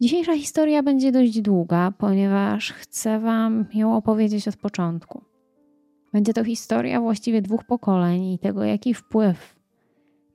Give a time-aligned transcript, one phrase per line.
[0.00, 5.24] Dzisiejsza historia będzie dość długa, ponieważ chcę Wam ją opowiedzieć od początku.
[6.12, 9.56] Będzie to historia właściwie dwóch pokoleń i tego, jaki wpływ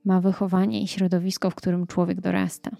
[0.04, 2.70] ma wychowanie i środowisko, w którym człowiek dorasta.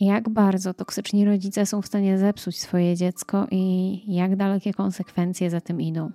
[0.00, 5.60] Jak bardzo toksyczni rodzice są w stanie zepsuć swoje dziecko i jak dalekie konsekwencje za
[5.60, 6.10] tym idą.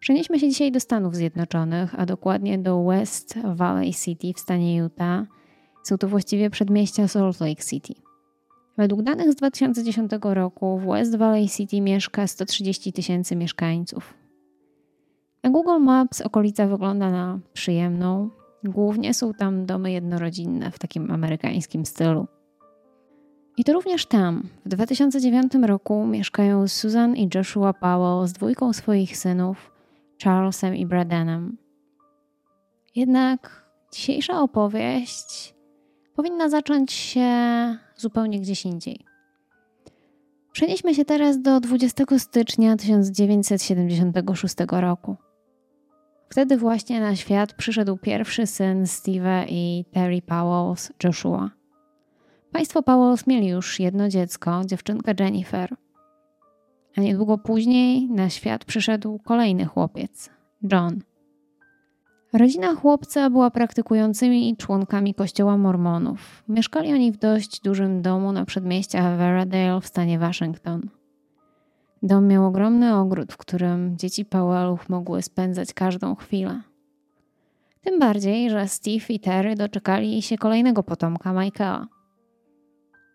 [0.00, 5.26] Przenieśmy się dzisiaj do Stanów Zjednoczonych, a dokładnie do West Valley City w stanie Utah
[5.82, 7.94] są to właściwie przedmieścia Salt Lake City.
[8.78, 14.14] Według danych z 2010 roku w West Valley City mieszka 130 tysięcy mieszkańców.
[15.42, 18.30] Na Google Maps okolica wygląda na przyjemną.
[18.64, 22.26] Głównie są tam domy jednorodzinne w takim amerykańskim stylu.
[23.56, 29.16] I to również tam, w 2009 roku, mieszkają Susan i Joshua Powell z dwójką swoich
[29.16, 29.72] synów,
[30.24, 31.56] Charlesem i Bradenem.
[32.94, 35.54] Jednak dzisiejsza opowieść
[36.20, 37.28] powinna zacząć się
[37.96, 39.04] zupełnie gdzieś indziej.
[40.52, 45.16] Przenieśmy się teraz do 20 stycznia 1976 roku.
[46.28, 51.50] Wtedy właśnie na świat przyszedł pierwszy syn Steve'a i Terry Powells, Joshua.
[52.52, 55.76] Państwo Powells mieli już jedno dziecko, dziewczynkę Jennifer.
[56.96, 60.30] A niedługo później na świat przyszedł kolejny chłopiec,
[60.72, 61.00] John.
[62.32, 66.44] Rodzina chłopca była praktykującymi członkami kościoła mormonów.
[66.48, 70.88] Mieszkali oni w dość dużym domu na przedmieściach Veradale w stanie Waszyngton.
[72.02, 76.60] Dom miał ogromny ogród, w którym dzieci Powellów mogły spędzać każdą chwilę.
[77.80, 81.86] Tym bardziej, że Steve i Terry doczekali się kolejnego potomka Michaela–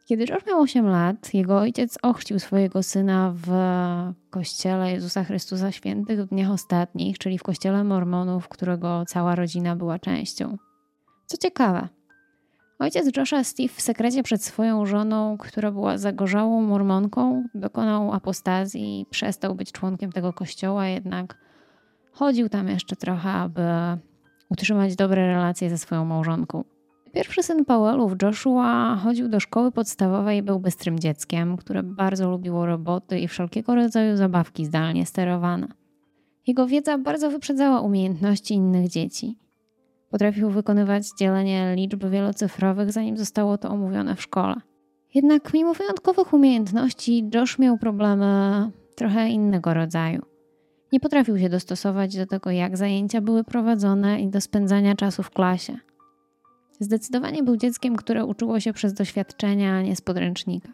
[0.06, 3.50] kiedy George miał 8 lat, jego ojciec ochrzcił swojego syna w
[4.30, 10.00] kościele Jezusa Chrystusa Świętych w dniach ostatnich, czyli w kościele Mormonów, którego cała rodzina była
[10.00, 10.58] częścią.
[11.26, 11.88] Co ciekawe,
[12.80, 19.06] ojciec Josha Steve w sekrecie przed swoją żoną, która była zagorzałą mormonką, dokonał apostazji i
[19.06, 21.38] przestał być członkiem tego kościoła, jednak
[22.12, 23.62] chodził tam jeszcze trochę, aby
[24.50, 26.75] utrzymać dobre relacje ze swoją małżonką.
[27.16, 32.66] Pierwszy syn Powellów, Joshua, chodził do szkoły podstawowej i był bystrym dzieckiem, które bardzo lubiło
[32.66, 35.68] roboty i wszelkiego rodzaju zabawki zdalnie sterowane.
[36.48, 39.38] Jego wiedza bardzo wyprzedzała umiejętności innych dzieci.
[40.10, 44.56] Potrafił wykonywać dzielenie liczb wielocyfrowych, zanim zostało to omówione w szkole.
[45.14, 50.22] Jednak mimo wyjątkowych umiejętności, Josh miał problemy trochę innego rodzaju.
[50.92, 55.30] Nie potrafił się dostosować do tego, jak zajęcia były prowadzone i do spędzania czasu w
[55.30, 55.78] klasie.
[56.80, 60.70] Zdecydowanie był dzieckiem, które uczyło się przez doświadczenia, a nie z podręcznika.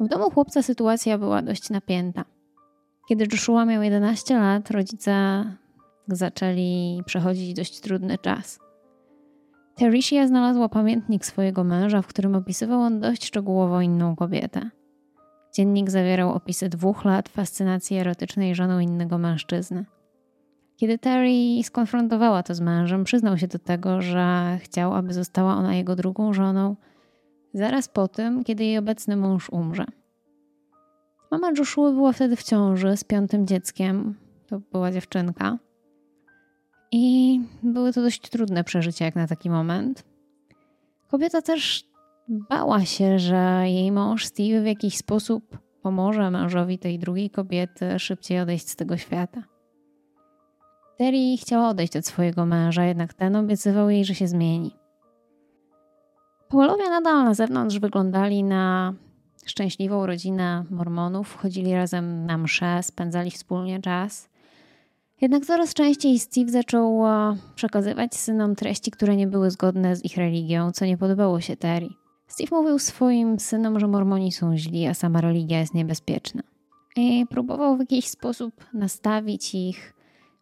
[0.00, 2.24] W domu chłopca sytuacja była dość napięta.
[3.08, 5.44] Kiedy Joshua miał 11 lat, rodzice
[6.08, 8.58] zaczęli przechodzić dość trudny czas.
[9.76, 14.70] Teresia znalazła pamiętnik swojego męża, w którym opisywał on dość szczegółowo inną kobietę.
[15.54, 19.84] Dziennik zawierał opisy dwóch lat fascynacji erotycznej żoną innego mężczyzny.
[20.80, 25.74] Kiedy Terry skonfrontowała to z mężem, przyznał się do tego, że chciał, aby została ona
[25.74, 26.76] jego drugą żoną
[27.54, 29.84] zaraz po tym, kiedy jej obecny mąż umrze.
[31.30, 34.14] Mama Joshua była wtedy w ciąży z piątym dzieckiem,
[34.46, 35.58] to była dziewczynka.
[36.92, 40.04] I były to dość trudne przeżycia jak na taki moment.
[41.08, 41.84] Kobieta też
[42.28, 48.40] bała się, że jej mąż Steve w jakiś sposób pomoże mężowi tej drugiej kobiety szybciej
[48.40, 49.59] odejść z tego świata.
[51.00, 54.76] Terry chciała odejść od swojego męża, jednak ten obiecywał jej, że się zmieni.
[56.48, 58.94] Powellowie nadal na zewnątrz wyglądali na
[59.46, 64.28] szczęśliwą rodzinę mormonów, chodzili razem na msze, spędzali wspólnie czas.
[65.20, 70.16] Jednak coraz częściej Steve zaczął e, przekazywać synom treści, które nie były zgodne z ich
[70.16, 71.88] religią, co nie podobało się Terry.
[72.26, 76.42] Steve mówił swoim synom, że mormoni są źli, a sama religia jest niebezpieczna.
[76.96, 79.99] I próbował w jakiś sposób nastawić ich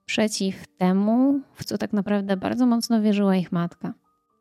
[0.09, 3.95] przeciw temu, w co tak naprawdę bardzo mocno wierzyła ich matka.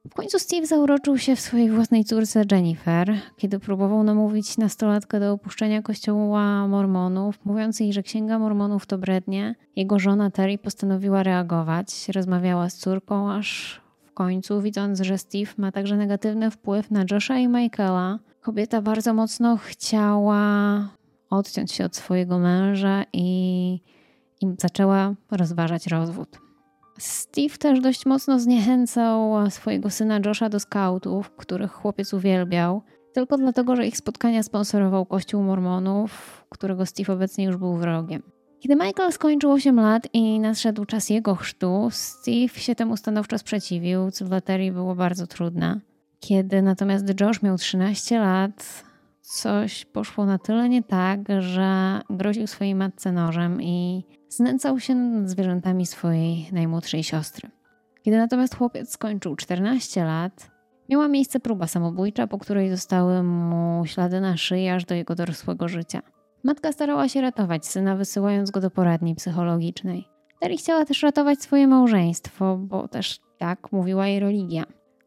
[0.10, 5.32] W końcu Steve zauroczył się w swojej własnej córce Jennifer, kiedy próbował namówić nastolatkę do
[5.32, 9.56] opuszczenia kościoła mormonów, mówiąc jej, że księga mormonów to brednie.
[9.76, 15.72] Jego żona Terry postanowiła reagować, rozmawiała z córką, aż w końcu, widząc, że Steve ma
[15.72, 20.88] także negatywny wpływ na Josha i Michaela, kobieta bardzo mocno chciała
[21.30, 23.80] odciąć się od swojego męża i,
[24.42, 26.40] i zaczęła rozważać rozwód.
[26.98, 32.82] Steve też dość mocno zniechęcał swojego syna Josha do skautów, których chłopiec uwielbiał,
[33.14, 38.24] tylko dlatego, że ich spotkania sponsorował Kościół Mormonów, którego Steve obecnie już był wrogiem.
[38.60, 44.12] Kiedy Michael skończył 8 lat i nadszedł czas jego chrztu, Steve się temu stanowczo sprzeciwił,
[44.12, 45.80] co dla Terry było bardzo trudne.
[46.20, 48.84] Kiedy natomiast Josh miał 13 lat,
[49.22, 55.30] coś poszło na tyle nie tak, że groził swojej matce nożem i znęcał się nad
[55.30, 57.50] zwierzętami swojej najmłodszej siostry.
[58.04, 60.52] Kiedy natomiast chłopiec skończył 14 lat,
[60.90, 65.68] miała miejsce próba samobójcza, po której zostały mu ślady na szyi aż do jego dorosłego
[65.68, 66.02] życia.
[66.44, 70.08] Matka starała się ratować syna, wysyłając go do poradni psychologicznej.
[70.40, 74.64] Terry chciała też ratować swoje małżeństwo, bo też tak mówiła jej religia.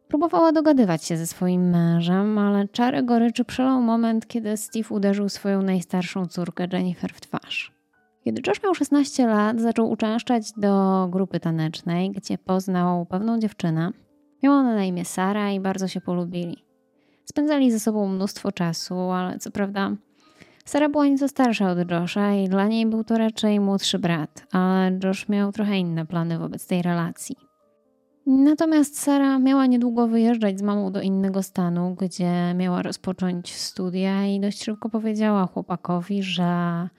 [0.07, 5.61] Próbowała dogadywać się ze swoim mężem, ale czarę goryczy przelał moment, kiedy Steve uderzył swoją
[5.61, 7.80] najstarszą córkę Jennifer w twarz.
[8.23, 13.91] Kiedy Josh miał 16 lat, zaczął uczęszczać do grupy tanecznej, gdzie poznał pewną dziewczynę.
[14.43, 16.65] Miała ona na imię Sara i bardzo się polubili.
[17.25, 19.91] Spędzali ze sobą mnóstwo czasu, ale co prawda
[20.65, 24.99] Sara była nieco starsza od Josha i dla niej był to raczej młodszy brat, ale
[25.03, 27.35] Josh miał trochę inne plany wobec tej relacji.
[28.25, 34.39] Natomiast Sara miała niedługo wyjeżdżać z mamą do innego stanu, gdzie miała rozpocząć studia i
[34.39, 36.89] dość szybko powiedziała chłopakowi, że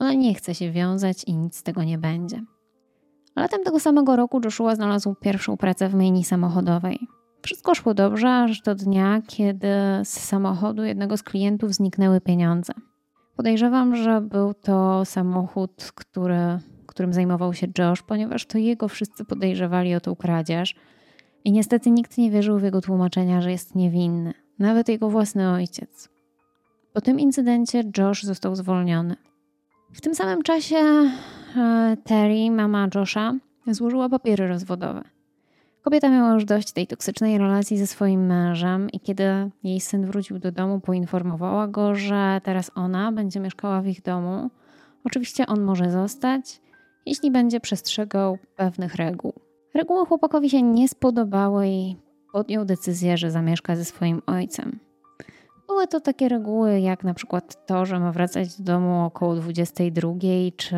[0.00, 2.42] ona nie chce się wiązać i nic z tego nie będzie.
[3.36, 6.98] Latem tego samego roku Joshua znalazł pierwszą pracę w myjni samochodowej.
[7.42, 9.68] Wszystko szło dobrze, aż do dnia, kiedy
[10.04, 12.72] z samochodu jednego z klientów zniknęły pieniądze.
[13.36, 19.94] Podejrzewam, że był to samochód, który, którym zajmował się Josh, ponieważ to jego wszyscy podejrzewali
[19.94, 20.74] o tą kradzież.
[21.44, 26.08] I niestety nikt nie wierzył w jego tłumaczenia, że jest niewinny, nawet jego własny ojciec.
[26.92, 29.16] Po tym incydencie Josh został zwolniony.
[29.92, 33.34] W tym samym czasie e, Terry, mama Josha,
[33.66, 35.02] złożyła papiery rozwodowe.
[35.82, 40.38] Kobieta miała już dość tej toksycznej relacji ze swoim mężem i kiedy jej syn wrócił
[40.38, 44.50] do domu, poinformowała go, że teraz ona będzie mieszkała w ich domu.
[45.04, 46.60] Oczywiście on może zostać,
[47.06, 49.32] jeśli będzie przestrzegał pewnych reguł.
[49.74, 51.96] Reguły chłopakowi się nie spodobały i
[52.32, 54.89] podjął decyzję, że zamieszka ze swoim ojcem.
[55.70, 60.12] Były to takie reguły, jak na przykład to, że ma wracać do domu około 22,
[60.56, 60.76] czy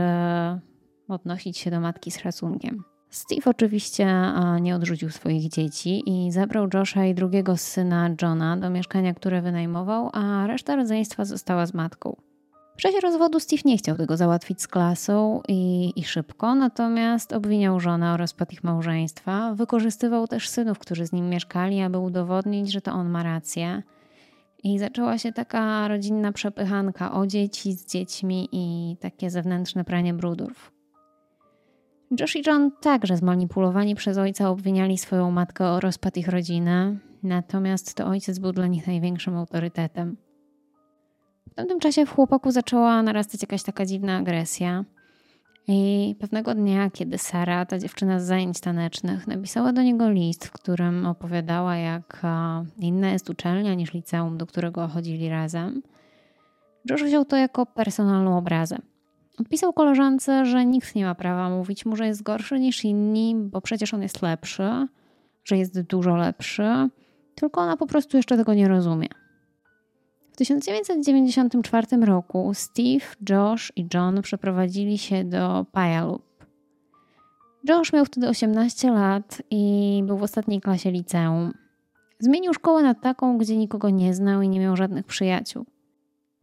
[1.08, 2.84] odnosić się do matki z szacunkiem.
[3.10, 9.14] Steve oczywiście nie odrzucił swoich dzieci i zabrał Josha i drugiego syna Johna do mieszkania,
[9.14, 12.16] które wynajmował, a reszta rodzeństwa została z matką.
[12.76, 17.80] W czasie rozwodu Steve nie chciał tego załatwić z klasą i, i szybko, natomiast obwiniał
[17.80, 19.54] żonę o rozpad ich małżeństwa.
[19.54, 23.82] Wykorzystywał też synów, którzy z nim mieszkali, aby udowodnić, że to on ma rację.
[24.62, 30.72] I zaczęła się taka rodzinna przepychanka o dzieci z dziećmi i takie zewnętrzne pranie brudów.
[32.20, 37.94] Josh i John także zmanipulowani przez ojca obwiniali swoją matkę o rozpad ich rodziny, natomiast
[37.94, 40.16] to ojciec był dla nich największym autorytetem.
[41.50, 44.84] W tamtym czasie w chłopaku zaczęła narastać jakaś taka dziwna agresja.
[45.68, 50.52] I pewnego dnia, kiedy Sara, ta dziewczyna z zajęć tanecznych, napisała do niego list, w
[50.52, 52.22] którym opowiadała, jak
[52.78, 55.82] inna jest uczelnia niż liceum, do którego chodzili razem,
[56.90, 58.78] Josh wziął to jako personalną obrazę.
[59.38, 63.60] Odpisał koleżance, że nikt nie ma prawa mówić mu, że jest gorszy niż inni, bo
[63.60, 64.88] przecież on jest lepszy,
[65.44, 66.88] że jest dużo lepszy,
[67.34, 69.08] tylko ona po prostu jeszcze tego nie rozumie.
[70.32, 76.22] W 1994 roku Steve, Josh i John przeprowadzili się do Puyallup.
[77.68, 81.52] Josh miał wtedy 18 lat i był w ostatniej klasie liceum.
[82.18, 85.66] Zmienił szkołę na taką, gdzie nikogo nie znał i nie miał żadnych przyjaciół.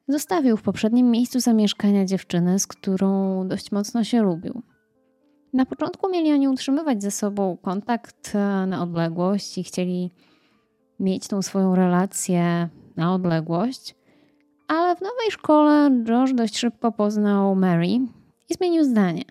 [0.08, 4.62] Zostawił w poprzednim miejscu zamieszkania dziewczynę, z którą dość mocno się lubił.
[5.54, 10.12] Na początku mieli oni utrzymywać ze sobą kontakt e, na odległość i chcieli
[11.00, 13.96] mieć tą swoją relację na odległość,
[14.68, 17.88] ale w nowej szkole Josh dość szybko poznał Mary
[18.50, 19.24] i zmienił zdanie.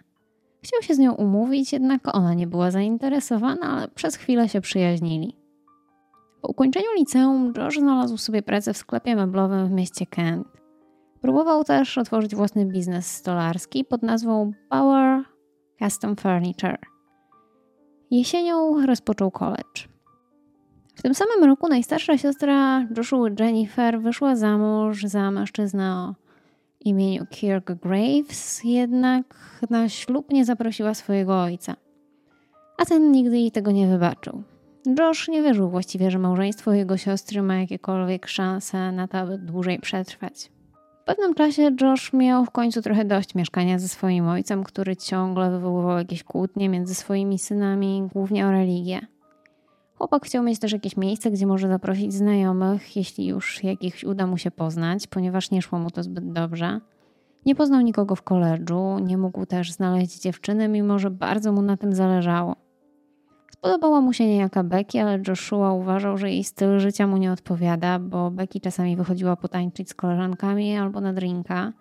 [0.62, 5.36] Chciał się z nią umówić, jednak ona nie była zainteresowana, ale przez chwilę się przyjaźnili.
[6.42, 10.46] Po ukończeniu liceum Josh znalazł sobie pracę w sklepie meblowym w mieście Kent.
[11.20, 15.24] Próbował też otworzyć własny biznes stolarski pod nazwą Power
[15.82, 16.78] Custom Furniture.
[18.10, 19.97] Jesienią rozpoczął college.
[20.98, 26.14] W tym samym roku najstarsza siostra Joshua Jennifer wyszła za mąż za mężczyznę o
[26.80, 29.24] imieniu Kirk Graves, jednak
[29.70, 31.76] na ślub nie zaprosiła swojego ojca.
[32.78, 34.42] A ten nigdy jej tego nie wybaczył.
[34.98, 39.78] Josh nie wierzył właściwie, że małżeństwo jego siostry ma jakiekolwiek szanse na to, aby dłużej
[39.78, 40.50] przetrwać.
[41.02, 45.50] W pewnym czasie Josh miał w końcu trochę dość mieszkania ze swoim ojcem, który ciągle
[45.50, 49.06] wywoływał jakieś kłótnie między swoimi synami, głównie o religię.
[49.98, 54.38] Chłopak chciał mieć też jakieś miejsce, gdzie może zaprosić znajomych, jeśli już jakichś uda mu
[54.38, 56.80] się poznać, ponieważ nie szło mu to zbyt dobrze.
[57.46, 61.76] Nie poznał nikogo w koledżu, nie mógł też znaleźć dziewczyny, mimo że bardzo mu na
[61.76, 62.56] tym zależało.
[63.52, 67.98] Spodobała mu się niejaka Becky, ale Joshua uważał, że jej styl życia mu nie odpowiada,
[67.98, 71.72] bo Becky czasami wychodziła potańczyć z koleżankami albo na drinka,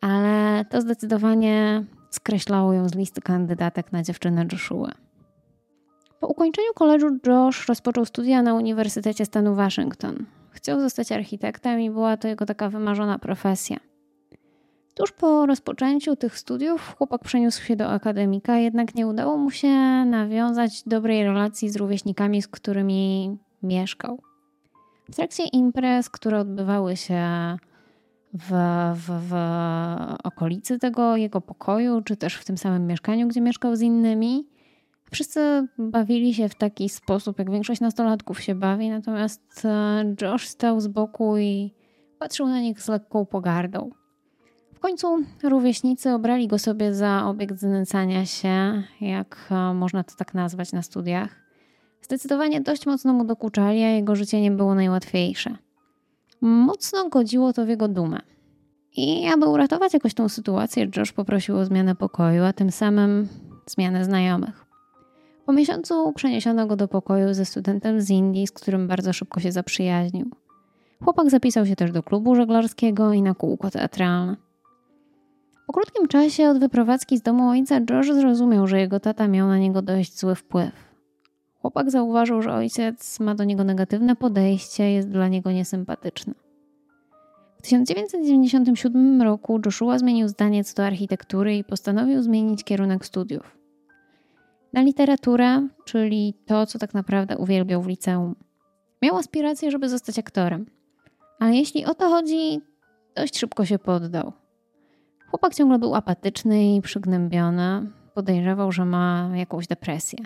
[0.00, 5.05] ale to zdecydowanie skreślało ją z listy kandydatek na dziewczynę Joshua.
[6.26, 10.26] Po ukończeniu koledżu Josh rozpoczął studia na Uniwersytecie Stanu Waszyngton.
[10.50, 13.76] Chciał zostać architektem i była to jego taka wymarzona profesja.
[14.94, 19.68] Tuż po rozpoczęciu tych studiów chłopak przeniósł się do akademika, jednak nie udało mu się
[20.04, 24.20] nawiązać dobrej relacji z rówieśnikami, z którymi mieszkał.
[25.10, 27.22] W trakcie imprez, które odbywały się
[28.32, 28.50] w,
[28.94, 29.34] w, w
[30.24, 34.55] okolicy tego jego pokoju, czy też w tym samym mieszkaniu, gdzie mieszkał z innymi,
[35.12, 40.80] Wszyscy bawili się w taki sposób, jak większość nastolatków się bawi, natomiast e, Josh stał
[40.80, 41.74] z boku i
[42.18, 43.90] patrzył na nich z lekką pogardą.
[44.74, 50.34] W końcu rówieśnicy obrali go sobie za obiekt znęcania się, jak e, można to tak
[50.34, 51.46] nazwać na studiach.
[52.02, 55.56] Zdecydowanie dość mocno mu dokuczali, a jego życie nie było najłatwiejsze.
[56.40, 58.20] Mocno godziło to w jego dumę.
[58.96, 63.28] I aby uratować jakoś tą sytuację, Josh poprosił o zmianę pokoju, a tym samym
[63.66, 64.65] zmianę znajomych.
[65.46, 69.52] Po miesiącu przeniesiono go do pokoju ze studentem z Indii, z którym bardzo szybko się
[69.52, 70.30] zaprzyjaźnił.
[71.04, 74.36] Chłopak zapisał się też do klubu żeglarskiego i na kółko teatralne.
[75.66, 79.58] Po krótkim czasie od wyprowadzki z domu ojca George zrozumiał, że jego tata miał na
[79.58, 80.72] niego dość zły wpływ.
[81.60, 86.34] Chłopak zauważył, że ojciec ma do niego negatywne podejście, jest dla niego niesympatyczny.
[87.58, 93.55] W 1997 roku Joshua zmienił zdanie co do architektury i postanowił zmienić kierunek studiów
[94.76, 98.34] na literaturę, czyli to, co tak naprawdę uwielbiał w liceum.
[99.02, 100.66] Miał aspiracje, żeby zostać aktorem,
[101.38, 102.60] ale jeśli o to chodzi,
[103.14, 104.32] dość szybko się poddał.
[105.30, 110.18] Chłopak ciągle był apatyczny i przygnębiony, podejrzewał, że ma jakąś depresję.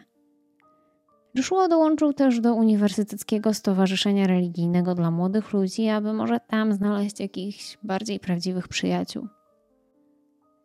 [1.34, 7.78] Joshua dołączył też do Uniwersyteckiego Stowarzyszenia Religijnego dla Młodych Ludzi, aby może tam znaleźć jakichś
[7.82, 9.28] bardziej prawdziwych przyjaciół.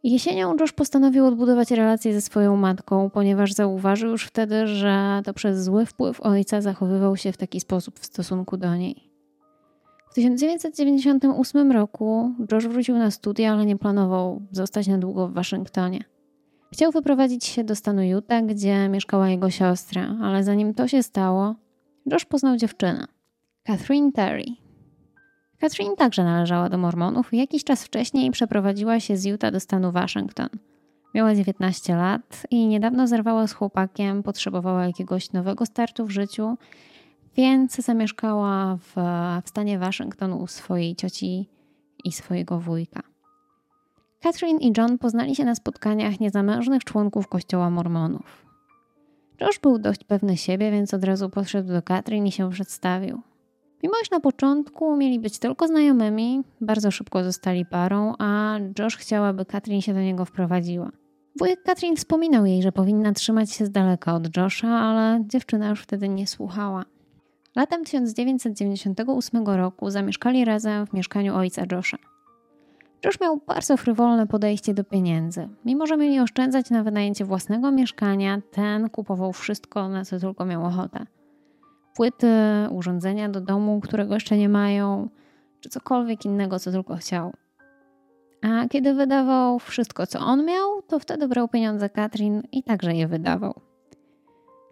[0.06, 5.64] Jesienią Josh postanowił odbudować relacje ze swoją matką, ponieważ zauważył już wtedy, że to przez
[5.64, 9.12] zły wpływ ojca zachowywał się w taki sposób w stosunku do niej.
[10.10, 16.04] W 1998 roku Josh wrócił na studia, ale nie planował zostać na długo w Waszyngtonie.
[16.74, 21.56] Chciał wyprowadzić się do stanu Utah, gdzie mieszkała jego siostra, ale zanim to się stało,
[22.12, 23.06] Josh poznał dziewczynę,
[23.64, 24.65] Catherine Terry.
[25.60, 29.92] Katrin także należała do Mormonów i jakiś czas wcześniej przeprowadziła się z Utah do stanu
[29.92, 30.50] Waszyngton.
[31.14, 36.58] Miała 19 lat i niedawno zerwała z chłopakiem, potrzebowała jakiegoś nowego startu w życiu,
[37.38, 38.94] więc zamieszkała w,
[39.46, 41.50] w stanie Waszyngton u swojej cioci
[42.04, 43.02] i swojego wujka.
[44.20, 48.46] Catherine i John poznali się na spotkaniach niezamężnych członków kościoła Mormonów.
[49.42, 53.22] Josh był dość pewny siebie, więc od razu podszedł do Catherine i się przedstawił.
[53.86, 59.26] Mimo iż na początku mieli być tylko znajomymi, bardzo szybko zostali parą, a Josh chciał,
[59.26, 60.92] aby Katrin się do niego wprowadziła.
[61.40, 65.82] Wujek Katrin wspominał jej, że powinna trzymać się z daleka od Josha, ale dziewczyna już
[65.82, 66.86] wtedy nie słuchała.
[67.56, 71.98] Latem 1998 roku zamieszkali razem w mieszkaniu ojca Josha.
[73.06, 75.48] Josh miał bardzo frywolne podejście do pieniędzy.
[75.66, 80.66] Mimo, że mieli oszczędzać na wynajęcie własnego mieszkania, ten kupował wszystko, na co tylko miał
[80.66, 81.06] ochotę
[81.96, 82.28] płyty,
[82.70, 85.10] urządzenia do domu, którego jeszcze nie mają,
[85.60, 87.34] czy cokolwiek innego, co tylko chciał.
[88.42, 93.08] A kiedy wydawał wszystko, co on miał, to wtedy brał pieniądze Katrin i także je
[93.08, 93.54] wydawał.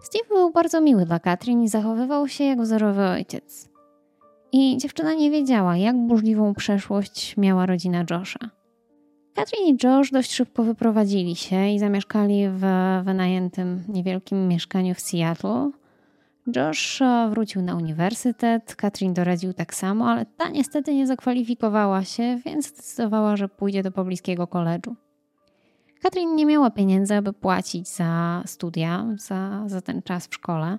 [0.01, 3.69] Steve był bardzo miły dla Katrin i zachowywał się jak wzorowy ojciec.
[4.51, 8.49] I dziewczyna nie wiedziała, jak burzliwą przeszłość miała rodzina Josha.
[9.35, 12.61] Katrin i Josh dość szybko wyprowadzili się i zamieszkali w
[13.03, 15.71] wynajętym niewielkim mieszkaniu w Seattle,
[16.47, 22.67] Josh wrócił na uniwersytet, Katrin doradził tak samo, ale ta niestety nie zakwalifikowała się, więc
[22.67, 24.95] zdecydowała, że pójdzie do pobliskiego koledżu.
[26.01, 30.77] Katrin nie miała pieniędzy, aby płacić za studia, za, za ten czas w szkole,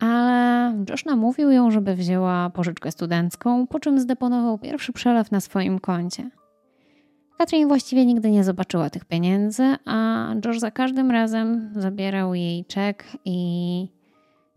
[0.00, 5.78] ale Josh namówił ją, żeby wzięła pożyczkę studencką, po czym zdeponował pierwszy przelew na swoim
[5.78, 6.30] koncie.
[7.38, 13.04] Katrin właściwie nigdy nie zobaczyła tych pieniędzy, a Josh za każdym razem zabierał jej czek
[13.24, 13.97] i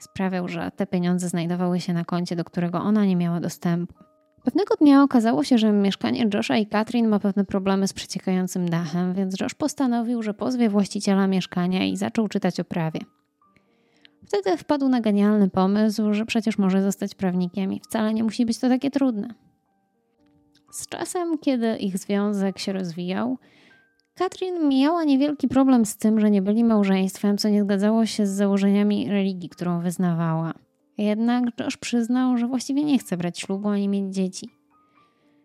[0.04, 3.94] sprawiał, że te pieniądze znajdowały się na koncie, do którego ona nie miała dostępu.
[4.44, 9.14] Pewnego dnia okazało się, że mieszkanie Josha i Katrin ma pewne problemy z przeciekającym dachem,
[9.14, 13.00] więc Josh postanowił, że pozwie właściciela mieszkania i zaczął czytać o prawie.
[14.26, 18.60] Wtedy wpadł na genialny pomysł, że przecież może zostać prawnikiem i wcale nie musi być
[18.60, 19.34] to takie trudne.
[20.72, 23.38] Z czasem, kiedy ich związek się rozwijał,
[24.22, 28.30] Katrin miała niewielki problem z tym, że nie byli małżeństwem, co nie zgadzało się z
[28.30, 30.54] założeniami religii, którą wyznawała.
[30.98, 34.50] Jednak Josh przyznał, że właściwie nie chce brać ślubu ani mieć dzieci.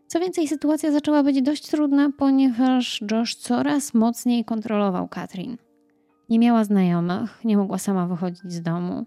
[0.06, 5.56] Co więcej, sytuacja zaczęła być dość trudna, ponieważ Josh coraz mocniej kontrolował Katrin.
[6.28, 9.06] Nie miała znajomych, nie mogła sama wychodzić z domu.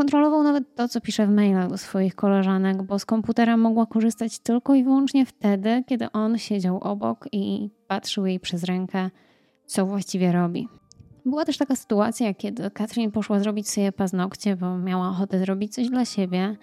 [0.00, 4.38] Kontrolował nawet to, co pisze w mailach do swoich koleżanek, bo z komputera mogła korzystać
[4.38, 9.10] tylko i wyłącznie wtedy, kiedy on siedział obok i patrzył jej przez rękę,
[9.66, 10.68] co właściwie robi.
[11.26, 15.88] Była też taka sytuacja, kiedy Katrin poszła zrobić sobie paznokcie, bo miała ochotę zrobić coś
[15.88, 16.56] dla siebie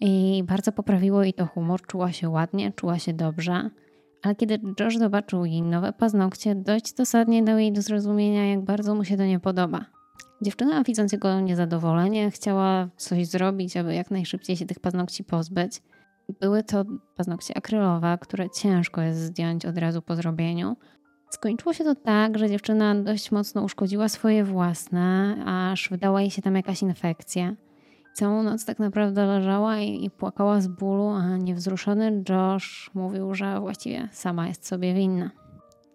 [0.00, 3.70] i bardzo poprawiło jej to humor, czuła się ładnie, czuła się dobrze.
[4.22, 8.94] Ale kiedy Josh zobaczył jej nowe paznokcie, dość dosadnie dał jej do zrozumienia, jak bardzo
[8.94, 10.01] mu się to nie podoba.
[10.42, 15.82] Dziewczyna, widząc jego niezadowolenie, chciała coś zrobić, aby jak najszybciej się tych paznokci pozbyć.
[16.40, 16.84] Były to
[17.16, 20.76] paznokcie akrylowe, które ciężko jest zdjąć od razu po zrobieniu.
[21.30, 26.42] Skończyło się to tak, że dziewczyna dość mocno uszkodziła swoje własne, aż wydała jej się
[26.42, 27.54] tam jakaś infekcja.
[28.14, 33.60] Całą noc tak naprawdę leżała i, i, płakała z bólu, a niewzruszony Josh mówił, że
[33.60, 35.41] właściwie sama jest sobie winna.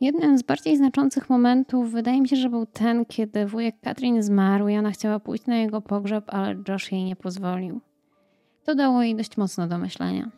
[0.02, 4.68] Jednym z bardziej znaczących momentów wydaje mi się, że był ten, kiedy wujek Katrin zmarł
[4.68, 7.82] i ona chciała pójść na jego pogrzeb, ale Josh jej nie pozwolił.
[8.64, 10.32] To dało jej dość mocno do myślenia.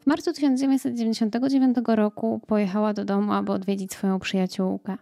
[0.00, 4.96] W marcu 1999 roku pojechała do domu, aby odwiedzić swoją przyjaciółkę.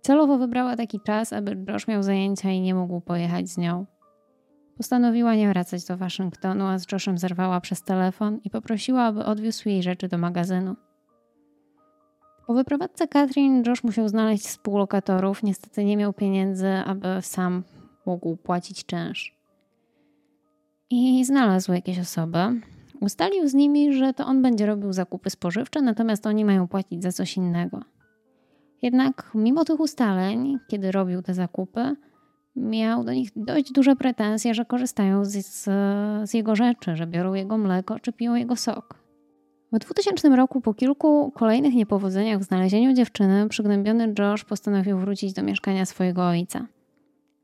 [0.00, 3.86] Celowo wybrała taki czas, aby Josh miał zajęcia i nie mógł pojechać z nią.
[4.76, 9.68] Postanowiła nie wracać do Waszyngtonu, a z Joshem zerwała przez telefon i poprosiła, aby odwiózł
[9.68, 10.76] jej rzeczy do magazynu.
[12.52, 15.42] Po wyprowadzce Katrin Josh musiał znaleźć współlokatorów.
[15.42, 17.62] Niestety nie miał pieniędzy, aby sam
[18.06, 19.36] mógł płacić czynsz.
[20.90, 22.38] I znalazł jakieś osoby.
[23.00, 27.12] Ustalił z nimi, że to on będzie robił zakupy spożywcze, natomiast oni mają płacić za
[27.12, 27.80] coś innego.
[28.82, 31.96] Jednak mimo tych ustaleń, kiedy robił te zakupy,
[32.56, 35.64] miał do nich dość duże pretensje, że korzystają z, z,
[36.30, 39.01] z jego rzeczy, że biorą jego mleko czy piją jego sok.
[39.72, 45.42] W 2000 roku, po kilku kolejnych niepowodzeniach w znalezieniu dziewczyny, przygnębiony Josh postanowił wrócić do
[45.42, 46.66] mieszkania swojego ojca.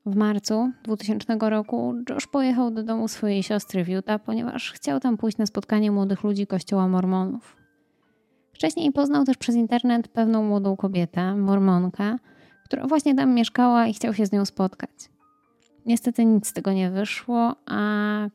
[0.06, 5.16] W marcu 2000 roku Josh pojechał do domu swojej siostry w Utah, ponieważ chciał tam
[5.16, 7.56] pójść na spotkanie młodych ludzi kościoła mormonów.
[8.52, 12.16] Wcześniej poznał też przez internet pewną młodą kobietę, mormonkę,
[12.64, 14.90] która właśnie tam mieszkała i chciał się z nią spotkać.
[15.88, 17.80] Niestety nic z tego nie wyszło, a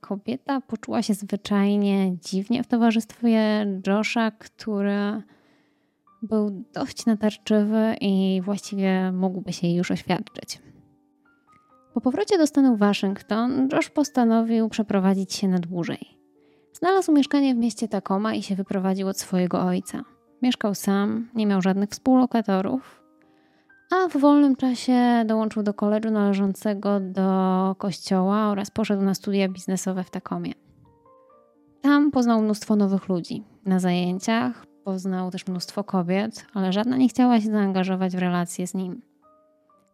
[0.01, 5.21] kobieta poczuła się zwyczajnie dziwnie w towarzystwie Josha, który
[6.21, 10.59] był dość natarczywy i właściwie mógłby się już oświadczyć.
[11.93, 16.17] Po powrocie do stanu Waszyngton, Josh postanowił przeprowadzić się na dłużej.
[16.73, 20.03] Znalazł mieszkanie w mieście Tacoma i się wyprowadził od swojego ojca.
[20.41, 23.02] Mieszkał sam, nie miał żadnych współlokatorów,
[23.93, 30.03] a w wolnym czasie dołączył do koledżu należącego do kościoła oraz poszedł na studia biznesowe
[30.03, 30.53] w Takomie.
[31.81, 33.43] Tam poznał mnóstwo nowych ludzi.
[33.65, 38.73] Na zajęciach poznał też mnóstwo kobiet, ale żadna nie chciała się zaangażować w relacje z
[38.73, 39.01] nim.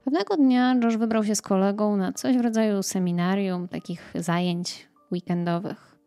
[0.03, 5.97] Pewnego dnia Josh wybrał się z kolegą na coś w rodzaju seminarium, takich zajęć weekendowych.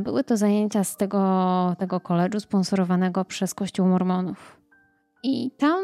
[0.00, 4.60] Były to zajęcia z tego, tego koledżu sponsorowanego przez Kościół Mormonów.
[5.22, 5.80] I tam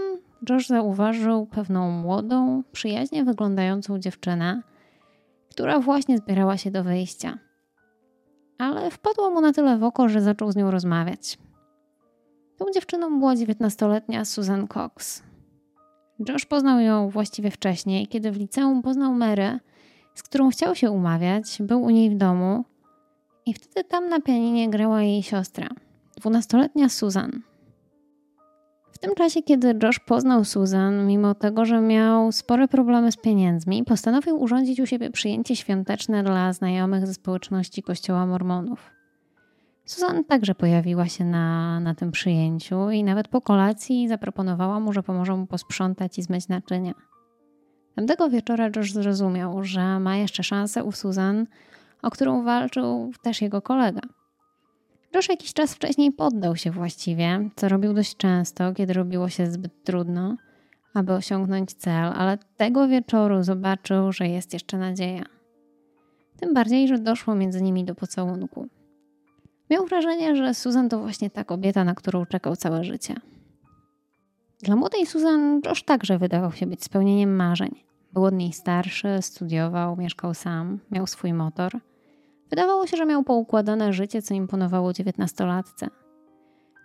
[0.50, 4.62] Josh zauważył pewną młodą, przyjaźnie wyglądającą dziewczynę,
[5.50, 7.38] która właśnie zbierała się do wyjścia.
[8.58, 11.38] Ale wpadło mu na tyle w oko, że zaczął z nią rozmawiać.
[12.56, 15.22] Tą dziewczyną była dziewiętnastoletnia Susan Cox.
[16.28, 19.58] Josh poznał ją właściwie wcześniej, kiedy w liceum poznał Mary,
[20.14, 22.64] z którą chciał się umawiać, był u niej w domu
[23.46, 25.68] i wtedy tam na pianinie grała jej siostra,
[26.16, 27.42] dwunastoletnia Susan.
[28.94, 33.84] W tym czasie, kiedy Josh poznał Susan, mimo tego, że miał spore problemy z pieniędzmi,
[33.84, 38.90] postanowił urządzić u siebie przyjęcie świąteczne dla znajomych ze społeczności Kościoła Mormonów.
[39.84, 45.02] Susan także pojawiła się na, na tym przyjęciu i nawet po kolacji zaproponowała mu, że
[45.02, 46.94] pomoże mu posprzątać i zmyć naczynia.
[47.94, 51.46] Tamtego wieczora Josh zrozumiał, że ma jeszcze szansę u Susan,
[52.02, 54.00] o którą walczył też jego kolega–
[55.14, 59.84] Josh jakiś czas wcześniej poddał się właściwie, co robił dość często, kiedy robiło się zbyt
[59.84, 60.36] trudno,
[60.94, 65.24] aby osiągnąć cel, ale tego wieczoru zobaczył, że jest jeszcze nadzieja.
[66.40, 68.68] Tym bardziej, że doszło między nimi do pocałunku.
[69.70, 73.14] Miał wrażenie, że Susan to właśnie ta kobieta, na którą czekał całe życie.
[74.62, 77.84] Dla młodej Susan Josh także wydawał się być spełnieniem marzeń.
[78.12, 81.72] Był od niej starszy, studiował, mieszkał sam, miał swój motor.
[82.54, 85.88] Wydawało się, że miał poukładane życie, co imponowało dziewiętnastolatce.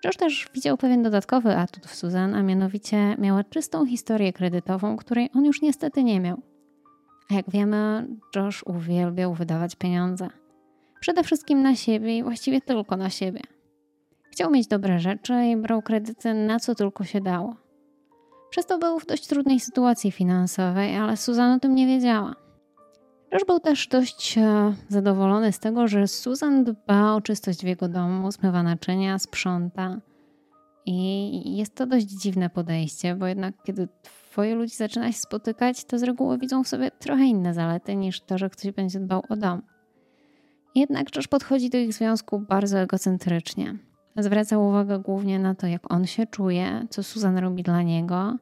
[0.05, 5.29] Josh też widział pewien dodatkowy atut w Susan, a mianowicie miała czystą historię kredytową, której
[5.36, 6.41] on już niestety nie miał.
[7.32, 10.29] A jak wiemy, Josh uwielbiał wydawać pieniądze.
[10.99, 13.41] Przede wszystkim na siebie i właściwie tylko na siebie.
[14.32, 17.55] Chciał mieć dobre rzeczy i brał kredyty na co tylko się dało.
[18.49, 22.48] Przez to był w dość trudnej sytuacji finansowej, ale Susan o tym nie wiedziała.
[23.31, 27.87] Josh był też dość e, zadowolony z tego, że Susan dba o czystość w jego
[27.87, 29.99] domu, zmywa naczynia, sprząta.
[30.85, 35.99] I jest to dość dziwne podejście, bo jednak kiedy twoje ludzi zaczyna się spotykać, to
[35.99, 39.35] z reguły widzą w sobie trochę inne zalety niż to, że ktoś będzie dbał o
[39.35, 39.61] dom.
[40.75, 43.75] Jednak Josh podchodzi do ich związku bardzo egocentrycznie.
[44.17, 48.35] Zwraca uwagę głównie na to, jak on się czuje, co Susan robi dla niego,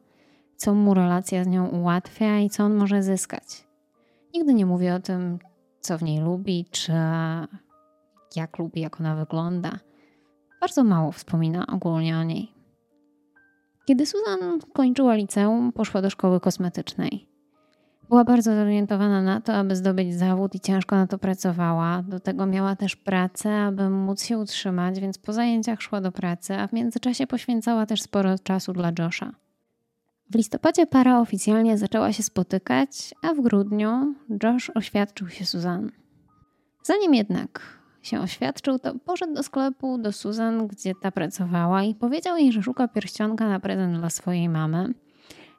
[0.56, 3.67] co mu relacja z nią ułatwia i co on może zyskać.
[4.34, 5.40] Nigdy nie mówi o tym,
[5.80, 6.94] co w niej lubi, czy
[8.36, 9.80] jak lubi, jak ona wygląda.
[10.62, 12.52] Bardzo mało wspomina ogólnie o niej.
[13.86, 17.28] Kiedy Susan kończyła liceum, poszła do szkoły kosmetycznej.
[18.10, 22.04] Była bardzo zorientowana na to, aby zdobyć zawód i ciężko na to pracowała.
[22.08, 26.56] Do tego miała też pracę, aby móc się utrzymać, więc po zajęciach szła do pracy,
[26.56, 29.32] a w międzyczasie poświęcała też sporo czasu dla Josha.
[30.32, 35.92] W listopadzie para oficjalnie zaczęła się spotykać, a w grudniu Josh oświadczył się Susan.
[36.84, 42.38] Zanim jednak się oświadczył, to poszedł do sklepu do Susan, gdzie ta pracowała i powiedział
[42.38, 44.94] jej, że szuka pierścionka na prezent dla swojej mamy–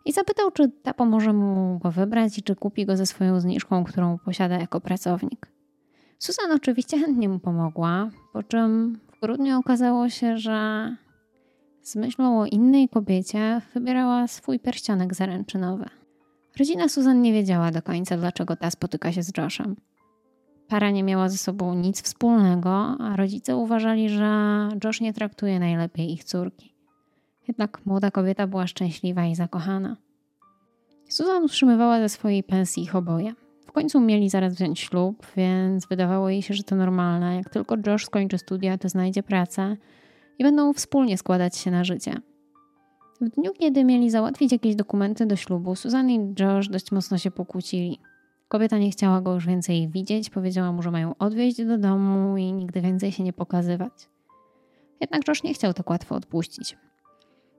[0.08, 3.84] i zapytał, czy ta pomoże mu go wybrać i czy kupi go ze swoją zniżką,
[3.84, 5.48] którą posiada jako pracownik.
[6.18, 10.96] Susan oczywiście chętnie mu pomogła, po czym w grudniu okazało się, że
[11.88, 15.84] z myślą o innej kobiecie wybierała swój pierścionek zaręczynowy.
[16.58, 19.76] Rodzina Susan nie wiedziała do końca, dlaczego ta spotyka się z Joshem.
[20.68, 26.12] Para nie miała ze sobą nic wspólnego, a rodzice uważali, że Josh nie traktuje najlepiej
[26.12, 26.74] ich córki.
[27.48, 29.96] Jednak młoda kobieta była szczęśliwa i zakochana.
[31.08, 33.32] Susan utrzymywała ze swojej pensji ich oboje.
[33.66, 37.36] W końcu mieli zaraz wziąć ślub, więc wydawało jej się, że to normalne.
[37.36, 39.76] Jak tylko Josh skończy studia, to znajdzie pracę
[40.38, 42.14] i będą wspólnie składać się na życie.
[43.20, 47.30] W dniu, kiedy mieli załatwić jakieś dokumenty do ślubu, Susan i Josh dość mocno się
[47.30, 48.00] pokłócili.
[48.48, 52.52] Kobieta nie chciała go już więcej widzieć, powiedziała mu, że mają odwieźć do domu i
[52.52, 53.92] nigdy więcej się nie pokazywać.
[55.00, 56.76] Jednak Josh nie chciał tak łatwo odpuścić.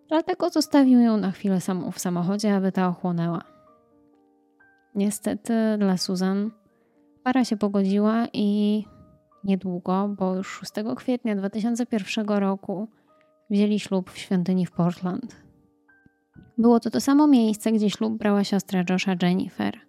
[0.08, 3.42] Dlatego zostawił ją na chwilę samą w samochodzie, aby ta ochłonęła.
[4.96, 6.52] Niestety dla Susan
[7.24, 8.84] para się pogodziła i
[9.43, 12.88] niedługo, bo już 6 kwietnia 2001 roku
[13.49, 15.36] wzięli ślub w świątyni w Portland.
[16.58, 19.80] Było to to samo miejsce, gdzie ślub brała siostra Josha Jennifer.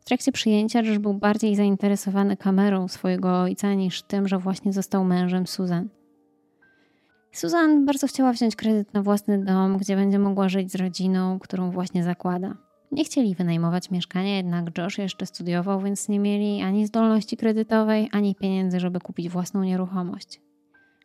[0.00, 5.04] W trakcie przyjęcia Josh był bardziej zainteresowany kamerą swojego ojca niż tym, że właśnie został
[5.04, 5.88] mężem Susan.
[7.32, 11.70] Susan bardzo chciała wziąć kredyt na własny dom, gdzie będzie mogła żyć z rodziną, którą
[11.70, 12.65] właśnie zakłada.
[12.92, 18.34] Nie chcieli wynajmować mieszkania, jednak Josh jeszcze studiował, więc nie mieli ani zdolności kredytowej, ani
[18.34, 20.40] pieniędzy, żeby kupić własną nieruchomość.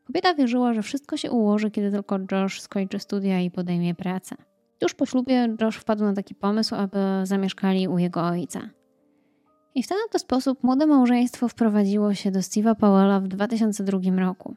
[0.07, 4.35] Kobieta wierzyła, że wszystko się ułoży, kiedy tylko Josh skończy studia i podejmie pracę.
[4.79, 8.69] Tuż po ślubie Josh wpadł na taki pomysł, aby zamieszkali u jego ojca.
[9.75, 14.55] I w ten oto sposób młode małżeństwo wprowadziło się do Steve'a Powella w 2002 roku.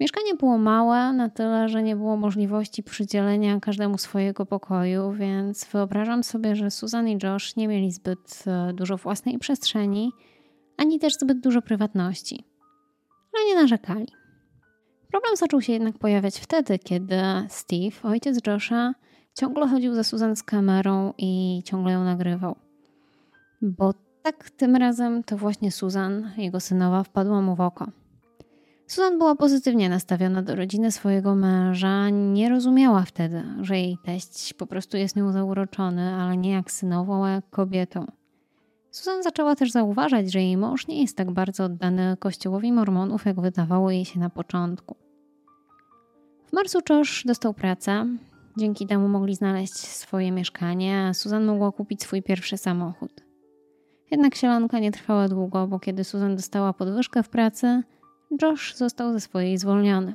[0.00, 6.24] Mieszkanie było małe, na tyle, że nie było możliwości przydzielenia każdemu swojego pokoju, więc wyobrażam
[6.24, 10.12] sobie, że Susan i Josh nie mieli zbyt e, dużo własnej przestrzeni,
[10.76, 12.44] ani też zbyt dużo prywatności.
[13.36, 14.06] Ale nie narzekali.
[15.10, 17.16] Problem zaczął się jednak pojawiać wtedy, kiedy
[17.48, 18.94] Steve, ojciec Josha,
[19.34, 22.56] ciągle chodził za Susan z kamerą i ciągle ją nagrywał.
[23.62, 27.99] Bo tak tym razem to właśnie Susan, jego synowa, wpadła mu w oko.
[28.90, 32.10] Susan była pozytywnie nastawiona do rodziny swojego męża.
[32.10, 37.24] Nie rozumiała wtedy, że jej teść po prostu jest nią zauroczony, ale nie jak synową,
[37.24, 38.06] a jak kobietą.
[38.90, 43.40] Susan zaczęła też zauważać, że jej mąż nie jest tak bardzo oddany kościołowi mormonów, jak
[43.40, 44.96] wydawało jej się na początku.
[46.46, 48.06] W marcu Josh dostał pracę.
[48.56, 53.12] Dzięki temu mogli znaleźć swoje mieszkanie, a Susan mogła kupić swój pierwszy samochód.
[54.10, 57.82] Jednak sielanka nie trwała długo, bo kiedy Susan dostała podwyżkę w pracy,
[58.42, 60.14] Josh został ze swojej zwolniony.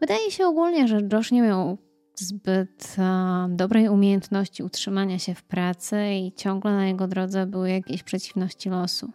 [0.00, 1.78] Wydaje się ogólnie, że Josh nie miał
[2.14, 8.02] zbyt uh, dobrej umiejętności utrzymania się w pracy i ciągle na jego drodze były jakieś
[8.02, 9.10] przeciwności losu.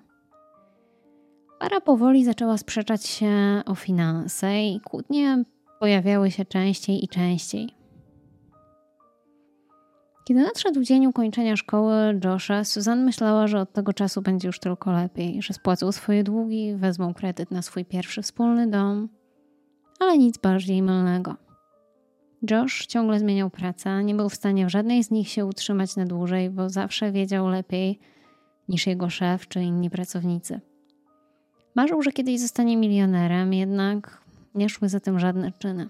[1.59, 5.43] Para powoli zaczęła sprzeczać się o finanse i kłótnie
[5.79, 7.76] pojawiały się częściej i częściej.
[10.27, 14.91] Kiedy nadszedł dzień ukończenia szkoły Josha, Susan myślała, że od tego czasu będzie już tylko
[14.91, 19.09] lepiej, że spłacą swoje długi, wezmą kredyt na swój pierwszy wspólny dom,
[19.99, 21.35] ale nic bardziej mylnego.
[22.51, 26.05] Josh ciągle zmieniał pracę, nie był w stanie w żadnej z nich się utrzymać na
[26.05, 27.99] dłużej, bo zawsze wiedział lepiej
[28.69, 30.61] niż jego szef czy inni pracownicy.
[31.75, 34.21] Marzył, że kiedyś zostanie milionerem, jednak
[34.55, 35.87] nie szły za tym żadne czyny.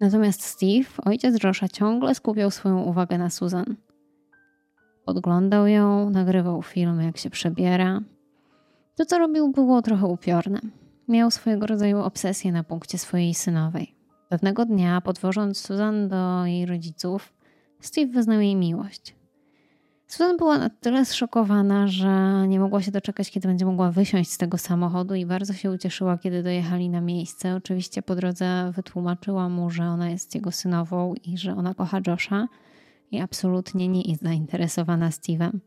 [0.00, 3.76] Natomiast Steve, ojciec Josha, ciągle skupiał swoją uwagę na Susan.
[5.04, 8.00] Podglądał ją, nagrywał filmy, jak się przebiera.
[8.96, 10.60] To, co robił, było trochę upiorne.
[11.08, 13.94] Miał swojego rodzaju obsesję na punkcie swojej synowej.
[14.28, 17.32] Pewnego dnia, podwożąc Susan do jej rodziców,
[17.80, 19.14] Steve wyznał jej miłość.
[20.06, 24.38] Susan była na tyle zszokowana, że nie mogła się doczekać, kiedy będzie mogła wysiąść z
[24.38, 27.54] tego samochodu i bardzo się ucieszyła, kiedy dojechali na miejsce.
[27.54, 32.48] Oczywiście po drodze wytłumaczyła mu, że ona jest jego synową i że ona kocha Josha
[33.10, 35.58] i absolutnie nie jest zainteresowana Steve'em.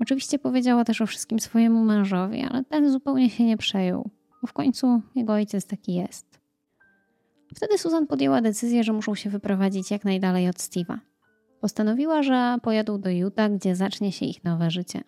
[0.00, 4.10] Oczywiście powiedziała też o wszystkim swojemu mężowi, ale ten zupełnie się nie przejął,
[4.42, 6.40] bo w końcu jego ojciec taki jest.
[7.54, 10.98] Wtedy Susan podjęła decyzję, że muszą się wyprowadzić jak najdalej od Steve'a.
[11.64, 15.00] Postanowiła, że pojadą do Utah, gdzie zacznie się ich nowe życie.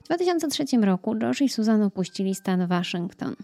[0.00, 3.36] W 2003 roku Josh i Susan opuścili stan Waszyngton.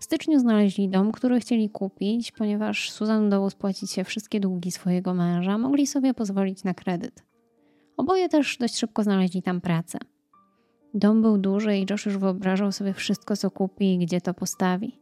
[0.00, 5.14] W styczniu znaleźli dom, który chcieli kupić, ponieważ Susan udało spłacić się wszystkie długi swojego
[5.14, 7.22] męża, mogli sobie pozwolić na kredyt.
[7.96, 9.98] Oboje też dość szybko znaleźli tam pracę.
[10.94, 15.00] Dom był duży i Josh już wyobrażał sobie wszystko, co kupi i gdzie to postawi.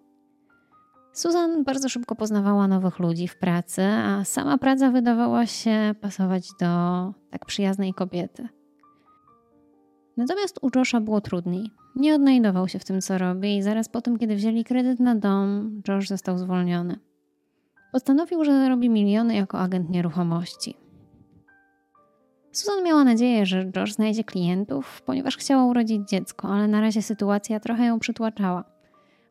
[1.12, 6.66] Susan bardzo szybko poznawała nowych ludzi w pracy, a sama praca wydawała się pasować do
[7.30, 8.48] tak przyjaznej kobiety.
[10.16, 11.70] Natomiast u Josha było trudniej.
[11.96, 15.14] Nie odnajdował się w tym, co robi, i zaraz po tym, kiedy wzięli kredyt na
[15.14, 16.98] dom, Josh został zwolniony.
[17.92, 20.76] Postanowił, że zarobi miliony jako agent nieruchomości.
[22.52, 27.60] Susan miała nadzieję, że Josh znajdzie klientów, ponieważ chciała urodzić dziecko, ale na razie sytuacja
[27.60, 28.77] trochę ją przytłaczała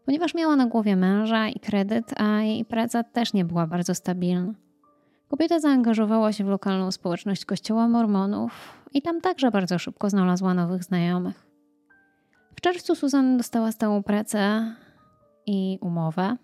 [0.08, 4.54] ponieważ miała na głowie męża i kredyt, a jej praca też nie była bardzo stabilna.
[5.28, 8.52] Kobieta zaangażowała się w lokalną społeczność kościoła mormonów
[8.94, 11.48] i tam także bardzo szybko znalazła nowych znajomych.
[12.56, 14.74] W czerwcu Susan dostała stałą pracę
[15.46, 16.38] i umowę,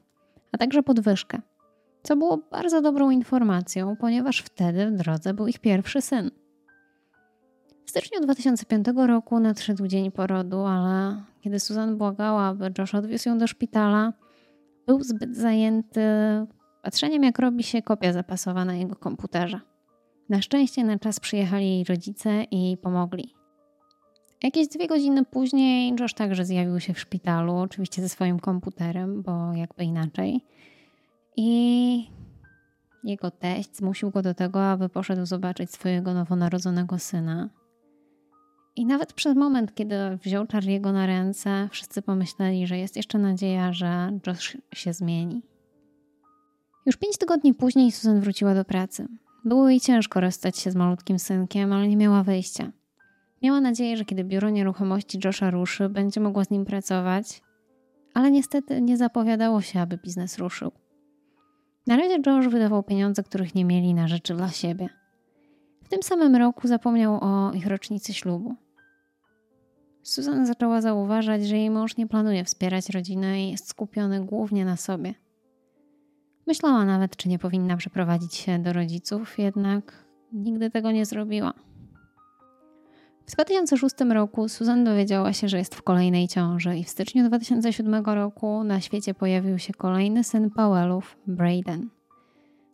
[0.51, 1.41] a także podwyżkę,
[2.03, 6.31] co było bardzo dobrą informacją, ponieważ wtedy w drodze był ich pierwszy syn.
[7.85, 13.37] W styczniu 2005 roku nadszedł dzień porodu, ale kiedy Susan błagała, aby Josh odwiózł ją
[13.37, 14.13] do szpitala,
[14.87, 16.01] był zbyt zajęty
[16.81, 19.59] patrzeniem, jak robi się kopia zapasowa na jego komputerze.
[20.29, 23.33] Na szczęście na czas przyjechali jej rodzice i pomogli.
[24.43, 29.53] Jakieś dwie godziny później Josh także zjawił się w szpitalu, oczywiście ze swoim komputerem, bo
[29.53, 30.45] jakby inaczej.
[31.37, 32.09] I
[33.03, 37.49] jego teść zmusił go do tego, aby poszedł zobaczyć swojego nowonarodzonego syna.
[38.75, 43.73] I nawet przez moment, kiedy wziął Charlie'ego na ręce, wszyscy pomyśleli, że jest jeszcze nadzieja,
[43.73, 45.41] że Josh się zmieni.
[46.85, 49.07] Już pięć tygodni później Susan wróciła do pracy.
[49.45, 52.71] Było jej ciężko rozstać się z malutkim synkiem, ale nie miała wyjścia.
[53.41, 57.41] Miała nadzieję, że kiedy biuro nieruchomości Josha ruszy, będzie mogła z nim pracować,
[58.13, 60.71] ale niestety nie zapowiadało się, aby biznes ruszył.
[61.87, 64.89] Na razie Josh wydawał pieniądze, których nie mieli na rzeczy dla siebie.
[65.83, 68.55] W tym samym roku zapomniał o ich rocznicy ślubu.
[70.03, 74.77] Susan zaczęła zauważać, że jej mąż nie planuje wspierać rodziny i jest skupiony głównie na
[74.77, 75.13] sobie.
[76.47, 81.53] Myślała nawet, czy nie powinna przeprowadzić się do rodziców, jednak nigdy tego nie zrobiła.
[83.25, 88.05] W 2006 roku Susan dowiedziała się, że jest w kolejnej ciąży i w styczniu 2007
[88.05, 91.89] roku na świecie pojawił się kolejny syn Powellów, Braden.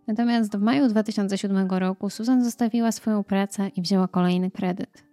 [0.10, 5.04] Natomiast w maju 2007 roku Susan zostawiła swoją pracę i wzięła kolejny kredyt.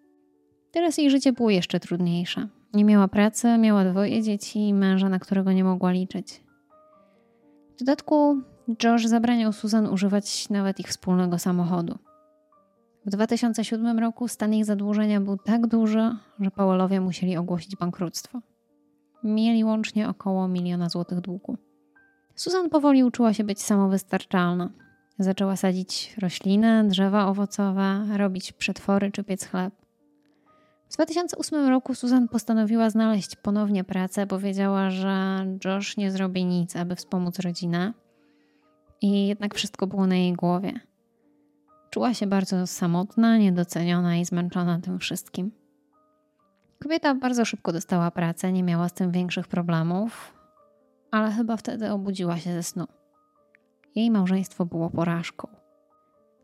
[0.71, 2.49] Teraz jej życie było jeszcze trudniejsze.
[2.75, 6.45] Nie miała pracy, miała dwoje dzieci i męża, na którego nie mogła liczyć.
[7.75, 8.41] W dodatku
[8.85, 11.99] Josh zabraniał Susan używać nawet ich wspólnego samochodu.
[13.07, 18.41] W 2007 roku stan ich zadłużenia był tak duży, że Powellowie musieli ogłosić bankructwo.
[19.25, 21.57] Mieli łącznie około miliona złotych długu.
[22.35, 24.71] Susan powoli uczyła się być samowystarczalna.
[25.19, 29.75] Zaczęła sadzić rośliny, drzewa owocowe, robić przetwory czy piec chleb.
[30.91, 36.77] W 2008 roku Susan postanowiła znaleźć ponownie pracę, bo wiedziała, że Josh nie zrobi nic,
[36.77, 37.93] aby wspomóc rodzinę.
[39.03, 40.73] I jednak wszystko było na jej głowie.
[41.91, 45.51] Czuła się bardzo samotna, niedoceniona i zmęczona tym wszystkim.
[46.83, 50.33] Kobieta bardzo szybko dostała pracę, nie miała z tym większych problemów,
[51.11, 52.87] ale chyba wtedy obudziła się ze snu.
[53.97, 55.49] Jej małżeństwo było porażką.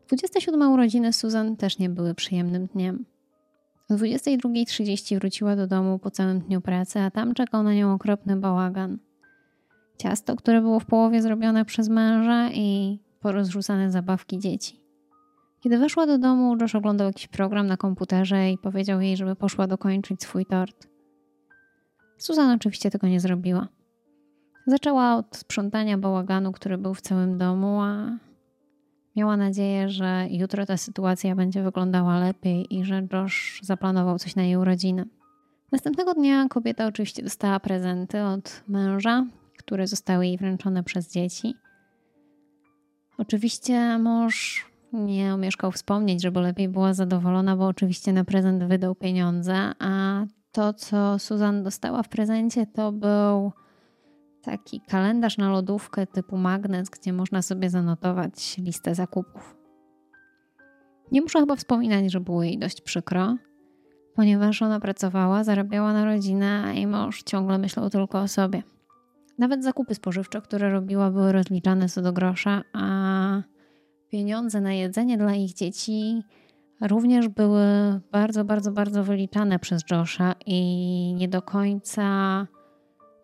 [0.07, 3.05] 27 urodziny Susan też nie były przyjemnym dniem.
[3.89, 8.35] O 22.30 wróciła do domu po całym dniu pracy, a tam czekał na nią okropny
[8.35, 8.97] bałagan.
[9.97, 14.79] Ciasto, które było w połowie zrobione przez męża i porozrzucane zabawki dzieci.
[15.59, 19.67] Kiedy weszła do domu, Josh oglądał jakiś program na komputerze i powiedział jej, żeby poszła
[19.67, 20.87] dokończyć swój tort.
[22.17, 23.67] Susan oczywiście tego nie zrobiła.
[24.67, 28.17] Zaczęła od sprzątania bałaganu, który był w całym domu, a
[29.15, 34.43] miała nadzieję, że jutro ta sytuacja będzie wyglądała lepiej i że Josh zaplanował coś na
[34.43, 35.05] jej urodziny.
[35.71, 39.25] Następnego dnia kobieta oczywiście dostała prezenty od męża,
[39.57, 41.55] które zostały jej wręczone przez dzieci.
[43.17, 49.71] Oczywiście mąż nie omieszkał wspomnieć, żeby lepiej była zadowolona, bo oczywiście na prezent wydał pieniądze,
[49.79, 53.51] a to, co Susan dostała w prezencie, to był
[54.43, 59.55] taki kalendarz na lodówkę typu magnes, gdzie można sobie zanotować listę zakupów.
[61.11, 63.35] Nie muszę chyba wspominać, że było jej dość przykro,
[64.15, 68.63] ponieważ ona pracowała, zarabiała na rodzinę, a jej mąż ciągle myślał tylko o sobie.
[69.37, 73.41] Nawet zakupy spożywcze, które robiła, były rozliczane co do grosza, a
[74.09, 76.23] pieniądze na jedzenie dla ich dzieci
[76.81, 77.65] również były
[78.11, 82.47] bardzo, bardzo, bardzo wyliczane przez Josha i nie do końca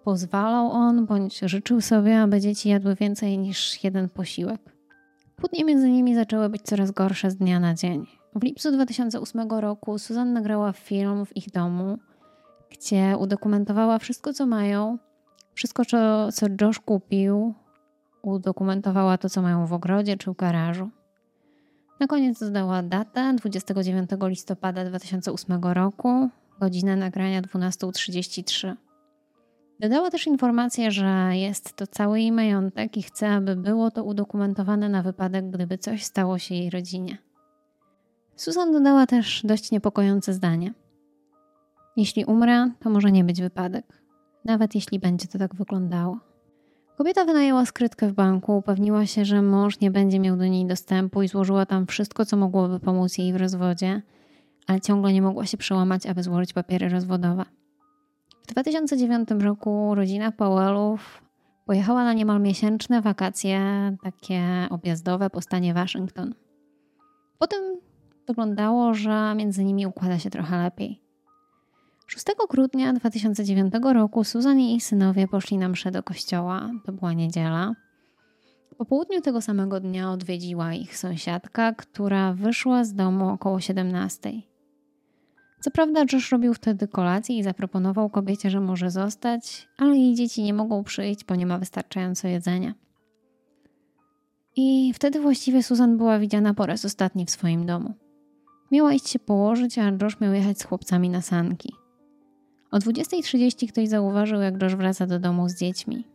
[0.10, 4.62] pozwalał on bądź życzył sobie, aby dzieci jadły więcej niż jeden posiłek.
[5.40, 8.08] Kłótnie między nimi zaczęły być coraz gorsze z dnia na dzień.
[8.36, 11.98] W lipcu 2008 roku Susan nagrała film w ich domu,
[12.72, 14.98] gdzie udokumentowała wszystko, co mają,
[15.54, 17.54] wszystko, co, co Josh kupił,
[18.22, 20.90] udokumentowała to, co mają w ogrodzie czy w garażu.
[22.00, 28.76] Na koniec dodała datę 29 listopada 2008 roku, godzinę nagrania 12.33.
[29.80, 34.90] Dodała też informację, że jest to cały jej majątek i chce, aby było to udokumentowane
[34.90, 37.18] na wypadek, gdyby coś stało się jej rodzinie.
[38.36, 40.74] Susan dodała też dość niepokojące zdanie.
[41.98, 43.86] Jeśli umrę, to może nie być wypadek,
[44.46, 46.20] nawet jeśli będzie to tak wyglądało.
[46.98, 51.22] Kobieta wynajęła skrytkę w banku, upewniła się, że mąż nie będzie miał do niej dostępu
[51.22, 54.02] i złożyła tam wszystko, co mogłoby pomóc jej w rozwodzie,
[54.68, 57.59] ale ciągle nie mogła się przełamać, aby złożyć papiery rozwodowe.
[58.50, 61.22] W 2009 roku rodzina Powellów
[61.66, 63.62] pojechała na niemal miesięczne wakacje,
[64.04, 66.34] takie objazdowe po stanie Waszyngton.
[67.40, 67.60] Potem
[68.28, 71.02] wyglądało, że między nimi układa się trochę lepiej.
[72.08, 76.70] 6 grudnia 2009 roku Susan i jej synowie poszli na mszę do kościoła.
[76.86, 77.74] To była niedziela.
[78.78, 84.49] Po południu tego samego dnia odwiedziła ich sąsiadka, która wyszła z domu około 17.
[85.60, 90.44] Co prawda, Josh robił wtedy kolację i zaproponował kobiecie, że może zostać, ale jej dzieci
[90.44, 92.74] nie mogą przyjść, bo nie ma wystarczająco jedzenia.
[94.56, 97.94] I wtedy właściwie Susan była widziana po raz ostatni w swoim domu.
[98.72, 101.74] Miała iść się położyć, a Josh miał jechać z chłopcami na sanki.
[102.72, 106.08] O 20.30 ktoś zauważył, jak Josh wraca do domu z dziećmi.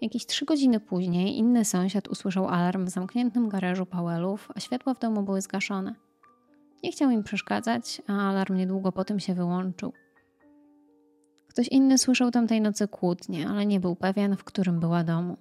[0.00, 4.98] Jakieś trzy godziny później inny sąsiad usłyszał alarm w zamkniętym garażu Powellów, a światła w
[4.98, 5.94] domu były zgaszone.
[6.82, 9.92] Nie chciał im przeszkadzać, a alarm niedługo po tym się wyłączył.
[11.48, 15.36] Ktoś inny słyszał tamtej nocy kłótnie, ale nie był pewien, w którym była domu.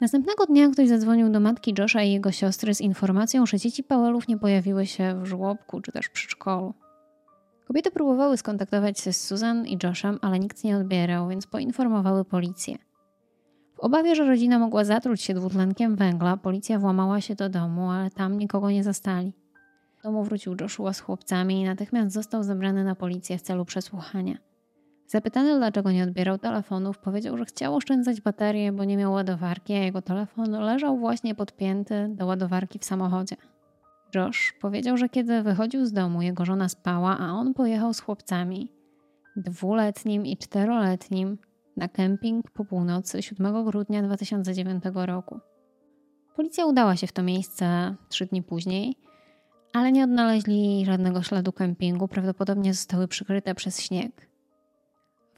[0.00, 4.28] Następnego dnia ktoś zadzwonił do matki Josha i jego siostry z informacją, że dzieci Powellów
[4.28, 6.74] nie pojawiły się w żłobku czy też przedszkolu.
[7.64, 12.76] Kobiety próbowały skontaktować się z Susan i Joshem, ale nikt nie odbierał, więc poinformowały policję.
[13.74, 18.10] W obawie, że rodzina mogła zatruć się dwutlenkiem węgla, policja włamała się do domu, ale
[18.10, 19.32] tam nikogo nie zastali.
[20.02, 24.38] Do domu wrócił Joshua z chłopcami i natychmiast został zabrany na policję w celu przesłuchania.
[25.06, 29.78] Zapytany, dlaczego nie odbierał telefonów, powiedział, że chciał oszczędzać baterię, bo nie miał ładowarki, a
[29.78, 33.36] jego telefon leżał właśnie podpięty do ładowarki w samochodzie.
[34.14, 38.72] Josh powiedział, że kiedy wychodził z domu, jego żona spała, a on pojechał z chłopcami,
[39.36, 41.38] dwuletnim i czteroletnim,
[41.76, 45.40] na kemping po północy 7 grudnia 2009 roku.
[46.36, 48.96] Policja udała się w to miejsce trzy dni później,
[49.72, 54.28] ale nie odnaleźli żadnego śladu kempingu, prawdopodobnie zostały przykryte przez śnieg.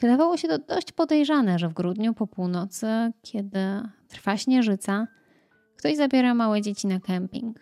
[0.00, 2.86] Wydawało się to dość podejrzane, że w grudniu po północy,
[3.22, 3.58] kiedy
[4.08, 5.06] trwa śnieżyca,
[5.76, 7.60] ktoś zabiera małe dzieci na kemping.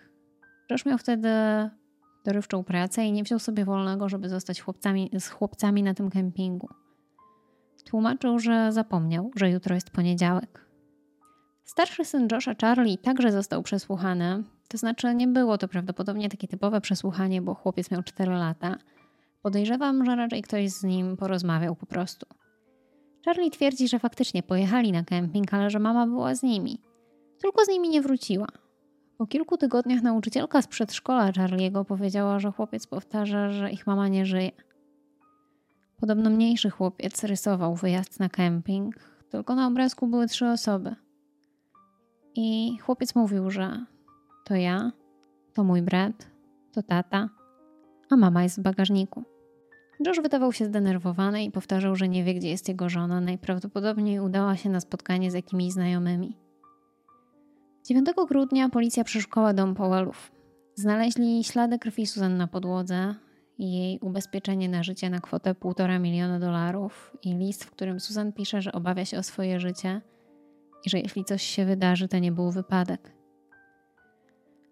[0.70, 1.28] Josh miał wtedy
[2.24, 6.68] dorywczą pracę i nie wziął sobie wolnego, żeby zostać chłopcami, z chłopcami na tym kempingu.
[7.84, 10.66] Tłumaczył, że zapomniał, że jutro jest poniedziałek.
[11.64, 14.44] Starszy syn Josha, Charlie, także został przesłuchany.
[14.72, 18.76] To znaczy, nie było to prawdopodobnie takie typowe przesłuchanie, bo chłopiec miał 4 lata.
[19.42, 22.26] Podejrzewam, że raczej ktoś z nim porozmawiał po prostu.
[23.24, 26.80] Charlie twierdzi, że faktycznie pojechali na kemping, ale że mama była z nimi.
[27.40, 28.46] Tylko z nimi nie wróciła.
[29.18, 34.26] Po kilku tygodniach nauczycielka z przedszkola Charliego powiedziała, że chłopiec powtarza, że ich mama nie
[34.26, 34.50] żyje.
[36.00, 38.94] Podobno mniejszy chłopiec rysował wyjazd na kemping,
[39.30, 40.94] tylko na obrazku były trzy osoby.
[42.34, 43.86] I chłopiec mówił, że
[44.44, 44.92] to ja,
[45.54, 46.26] to mój brat,
[46.72, 47.28] to tata,
[48.10, 49.24] a mama jest w bagażniku.
[50.06, 53.20] Josh wydawał się zdenerwowany i powtarzał, że nie wie, gdzie jest jego żona.
[53.20, 56.36] Najprawdopodobniej udała się na spotkanie z jakimiś znajomymi.
[57.84, 60.32] 9 grudnia policja przeszukała dom Powellów.
[60.74, 63.14] Znaleźli ślady krwi Susan na podłodze
[63.58, 68.62] jej ubezpieczenie na życie na kwotę 1,5 miliona dolarów i list, w którym Susan pisze,
[68.62, 70.00] że obawia się o swoje życie
[70.84, 73.21] i że jeśli coś się wydarzy, to nie był wypadek.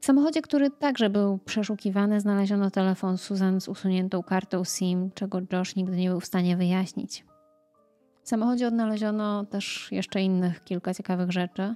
[0.01, 5.77] W samochodzie, który także był przeszukiwany, znaleziono telefon Susan z usuniętą kartą SIM, czego Josh
[5.77, 7.25] nigdy nie był w stanie wyjaśnić.
[8.23, 11.75] W samochodzie odnaleziono też jeszcze innych kilka ciekawych rzeczy,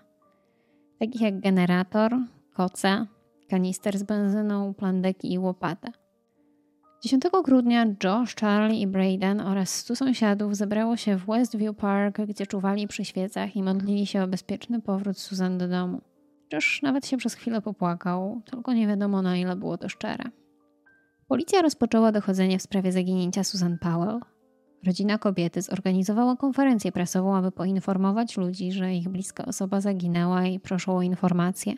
[0.99, 2.16] takich jak generator,
[2.55, 3.07] koce,
[3.51, 5.93] kanister z benzyną, plandeki i łopatę.
[7.03, 12.47] 10 grudnia Josh, Charlie i Braden oraz 100 sąsiadów zebrało się w Westview Park, gdzie
[12.47, 16.14] czuwali przy świecach i modlili się o bezpieczny powrót Susan do domu.
[16.53, 20.25] Josh nawet się przez chwilę popłakał, tylko nie wiadomo na ile było to szczere.
[21.29, 24.21] Policja rozpoczęła dochodzenie w sprawie zaginięcia Susan Powell.
[24.87, 30.97] Rodzina kobiety zorganizowała konferencję prasową, aby poinformować ludzi, że ich bliska osoba zaginęła i proszą
[30.97, 31.75] o informacje.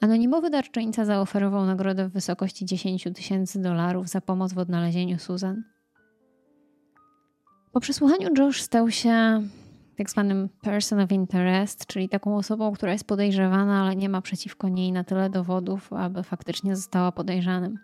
[0.00, 5.62] Anonimowy darczyńca zaoferował nagrodę w wysokości 10 tysięcy dolarów za pomoc w odnalezieniu Susan.
[7.72, 9.42] Po przesłuchaniu Josh stał się
[9.98, 14.68] tak zwanym person of interest, czyli taką osobą, która jest podejrzewana, ale nie ma przeciwko
[14.68, 17.78] niej na tyle dowodów, aby faktycznie została podejrzanym.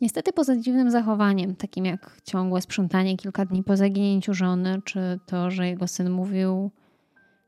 [0.00, 5.50] Niestety poza dziwnym zachowaniem, takim jak ciągłe sprzątanie kilka dni po zaginięciu żony, czy to,
[5.50, 6.70] że jego syn mówił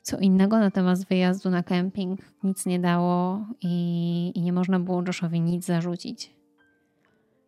[0.03, 5.03] co innego na temat wyjazdu na kemping, nic nie dało i, i nie można było
[5.07, 6.42] Joshowi nic zarzucić.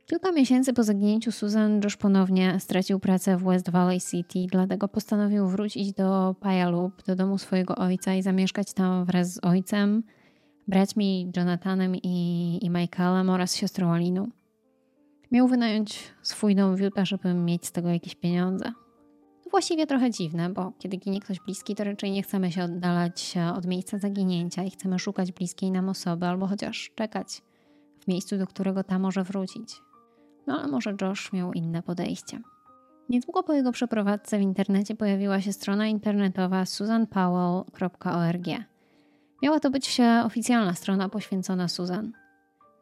[0.07, 5.47] Kilka miesięcy po zaginięciu Susan, Josh ponownie stracił pracę w West Valley City, dlatego postanowił
[5.47, 10.03] wrócić do Puyallup, do domu swojego ojca i zamieszkać tam wraz z ojcem,
[10.69, 14.29] braćmi Jonathanem i, i Michaelem oraz siostrą Aliną.
[15.31, 18.73] Miał wynająć swój dom w Utah, żeby mieć z tego jakieś pieniądze.
[19.45, 23.35] To właściwie trochę dziwne, bo kiedy ginie ktoś bliski, to raczej nie chcemy się oddalać
[23.57, 27.43] od miejsca zaginięcia i chcemy szukać bliskiej nam osoby albo chociaż czekać
[28.01, 29.84] w miejscu, do którego ta może wrócić.
[30.47, 32.41] No ale może Josh miał inne podejście.
[33.09, 38.47] Niedługo po jego przeprowadzce w internecie pojawiła się strona internetowa susanpowell.org.
[39.43, 42.13] Miała to być oficjalna strona poświęcona Susan.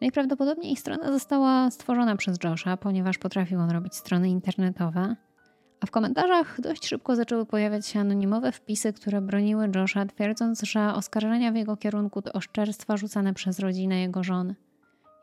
[0.01, 5.17] Najprawdopodobniej strona została stworzona przez Josha, ponieważ potrafił on robić strony internetowe.
[5.81, 10.95] A w komentarzach dość szybko zaczęły pojawiać się anonimowe wpisy, które broniły Josha, twierdząc, że
[10.95, 14.55] oskarżenia w jego kierunku to oszczerstwa rzucane przez rodzinę jego żony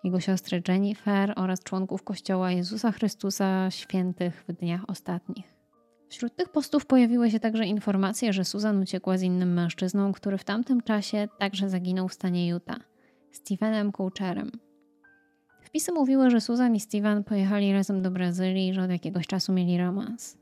[0.04, 5.60] jego siostry Jennifer oraz członków Kościoła Jezusa Chrystusa świętych w dniach ostatnich.
[6.10, 10.44] Wśród tych postów pojawiły się także informacje, że Susan uciekła z innym mężczyzną, który w
[10.44, 12.80] tamtym czasie także zaginął w stanie Utah,
[13.32, 14.52] Stevenem Coucherem.
[15.62, 19.54] Wpisy mówiły, że Susan i Steven pojechali razem do Brazylii i że od jakiegoś czasu
[19.54, 20.38] mieli romans.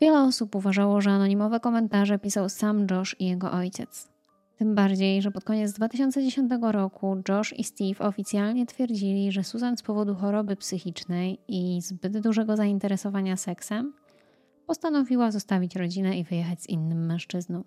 [0.00, 4.15] Wiele osób uważało, że anonimowe komentarze pisał sam Josh i jego ojciec.
[4.56, 9.82] Tym bardziej, że pod koniec 2010 roku Josh i Steve oficjalnie twierdzili, że Susan z
[9.82, 13.92] powodu choroby psychicznej i zbyt dużego zainteresowania seksem
[14.66, 17.64] postanowiła zostawić rodzinę i wyjechać z innym mężczyzną.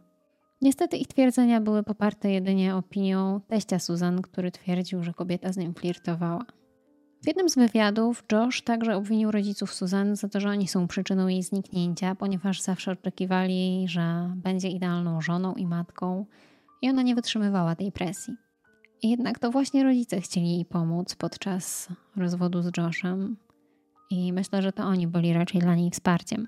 [0.61, 5.73] Niestety ich twierdzenia były poparte jedynie opinią teścia Susan, który twierdził, że kobieta z nim
[5.73, 6.45] flirtowała.
[7.23, 11.27] W jednym z wywiadów Josh także obwinił rodziców Susan za to, że oni są przyczyną
[11.27, 16.25] jej zniknięcia, ponieważ zawsze oczekiwali, że będzie idealną żoną i matką,
[16.81, 18.35] i ona nie wytrzymywała tej presji.
[19.03, 23.37] Jednak to właśnie rodzice chcieli jej pomóc podczas rozwodu z Joshem
[24.11, 26.47] i myślę, że to oni byli raczej dla niej wsparciem.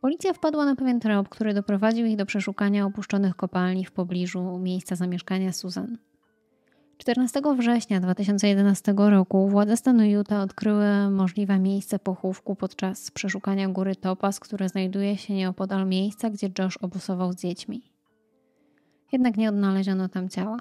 [0.00, 4.96] Policja wpadła na pewien trop, który doprowadził ich do przeszukania opuszczonych kopalni w pobliżu miejsca
[4.96, 5.98] zamieszkania Susan.
[6.98, 14.40] 14 września 2011 roku władze stanu Utah odkryły możliwe miejsce pochówku podczas przeszukania góry Topaz,
[14.40, 17.89] które znajduje się nieopodal miejsca, gdzie Josh obusował z dziećmi
[19.12, 20.56] jednak nie odnaleziono tam ciała.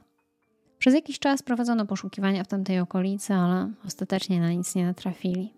[0.79, 5.53] Przez jakiś czas prowadzono poszukiwania w tamtej okolicy, ale ostatecznie na nic nie natrafili.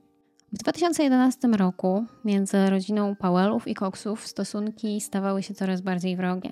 [0.53, 6.51] W 2011 roku między rodziną Powellów i Coxów stosunki stawały się coraz bardziej wrogie.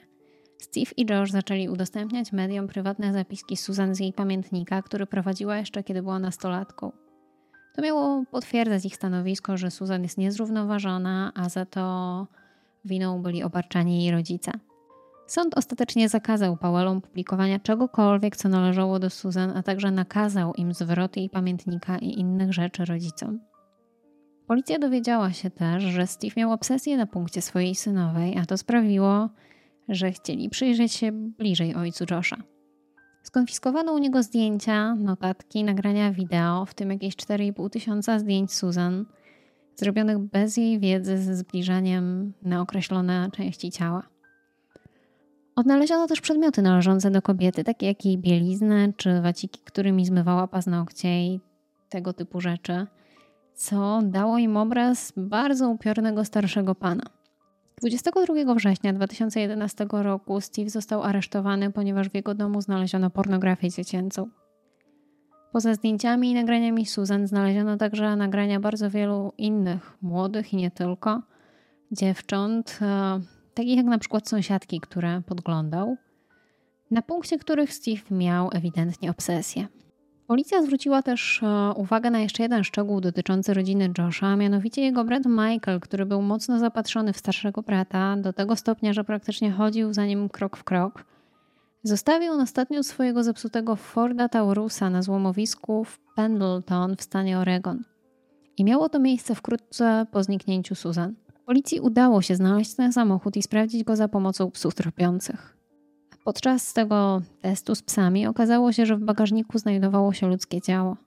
[0.57, 5.83] Steve i Josh zaczęli udostępniać mediom prywatne zapiski Susan z jej pamiętnika, który prowadziła jeszcze
[5.83, 6.91] kiedy była nastolatką.
[7.75, 12.27] To miało potwierdzać ich stanowisko, że Susan jest niezrównoważona, a za to
[12.85, 14.51] winą byli obarczani jej rodzice.
[15.29, 21.19] Sąd ostatecznie zakazał Powellom publikowania czegokolwiek, co należało do Susan, a także nakazał im zwroty
[21.19, 23.39] jej pamiętnika i innych rzeczy rodzicom.
[24.47, 29.29] Policja dowiedziała się też, że Steve miał obsesję na punkcie swojej synowej, a to sprawiło,
[29.89, 32.37] że chcieli przyjrzeć się bliżej ojcu Josha.
[33.23, 39.05] Skonfiskowano u niego zdjęcia, notatki, nagrania wideo, w tym jakieś 4,5 tysiąca zdjęć Susan,
[39.75, 44.18] zrobionych bez jej wiedzy ze zbliżaniem na określone części ciała.
[45.59, 51.25] Odnaleziono też przedmioty należące do kobiety, takie jak jej bieliznę czy waciki, którymi zmywała paznokcie
[51.25, 51.39] i
[51.89, 52.87] tego typu rzeczy,
[53.53, 57.03] co dało im obraz bardzo upiornego starszego pana.
[57.77, 64.29] 22 września 2011 roku Steve został aresztowany, ponieważ w jego domu znaleziono pornografię dziecięcą.
[65.51, 71.21] Poza zdjęciami i nagraniami Susan znaleziono także nagrania bardzo wielu innych, młodych i nie tylko,
[71.91, 73.19] dziewcząt, e,
[73.59, 75.97] takich jak na przykład sąsiadki, które podglądał,
[76.91, 79.67] na punkcie których Steve miał ewidentnie obsesję.
[80.27, 85.25] Policja zwróciła też e, uwagę na jeszcze jeden szczegół dotyczący rodziny Josha, mianowicie jego brat
[85.25, 90.05] Michael, który był mocno zapatrzony w starszego brata, do tego stopnia, że praktycznie chodził za
[90.05, 91.05] nim krok w krok.
[91.83, 97.83] Zostawił ostatnio swojego zepsutego Forda Taurusa na złomowisku w Pendleton w stanie Oregon.
[98.57, 101.15] I miało to miejsce wkrótce po zniknięciu Susan.
[101.49, 105.57] Policji udało się znaleźć ten samochód i sprawdzić go za pomocą psów tropiących.
[106.23, 110.97] Podczas tego testu z psami okazało się, że w bagażniku znajdowało się ludzkie ciało.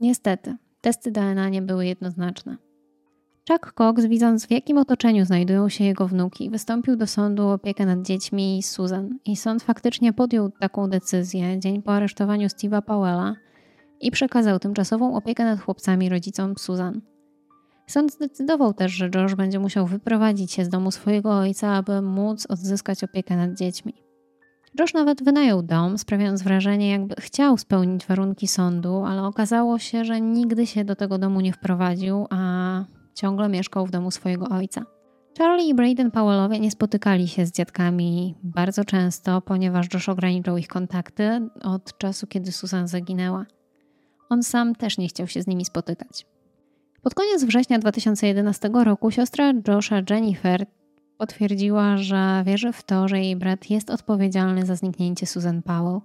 [0.00, 2.56] Niestety, testy DNA nie były jednoznaczne.
[3.50, 7.86] Chuck Cox, widząc w jakim otoczeniu znajdują się jego wnuki, wystąpił do sądu o opiekę
[7.86, 13.36] nad dziećmi Susan i sąd faktycznie podjął taką decyzję dzień po aresztowaniu Steve'a Powella
[14.00, 17.13] i przekazał tymczasową opiekę nad chłopcami rodzicom Susan.
[17.86, 22.46] Sąd zdecydował też, że Josh będzie musiał wyprowadzić się z domu swojego ojca, aby móc
[22.48, 24.04] odzyskać opiekę nad dziećmi.
[24.80, 30.20] Josh nawet wynajął dom, sprawiając wrażenie, jakby chciał spełnić warunki sądu, ale okazało się, że
[30.20, 34.84] nigdy się do tego domu nie wprowadził, a ciągle mieszkał w domu swojego ojca.
[35.38, 40.68] Charlie i Braden Powellowie nie spotykali się z dziadkami bardzo często, ponieważ Josh ograniczał ich
[40.68, 43.46] kontakty od czasu, kiedy Susan zaginęła.
[44.28, 46.26] On sam też nie chciał się z nimi spotykać.
[47.04, 50.66] Pod koniec września 2011 roku siostra Josha Jennifer
[51.18, 56.00] potwierdziła, że wierzy w to, że jej brat jest odpowiedzialny za zniknięcie Susan Powell.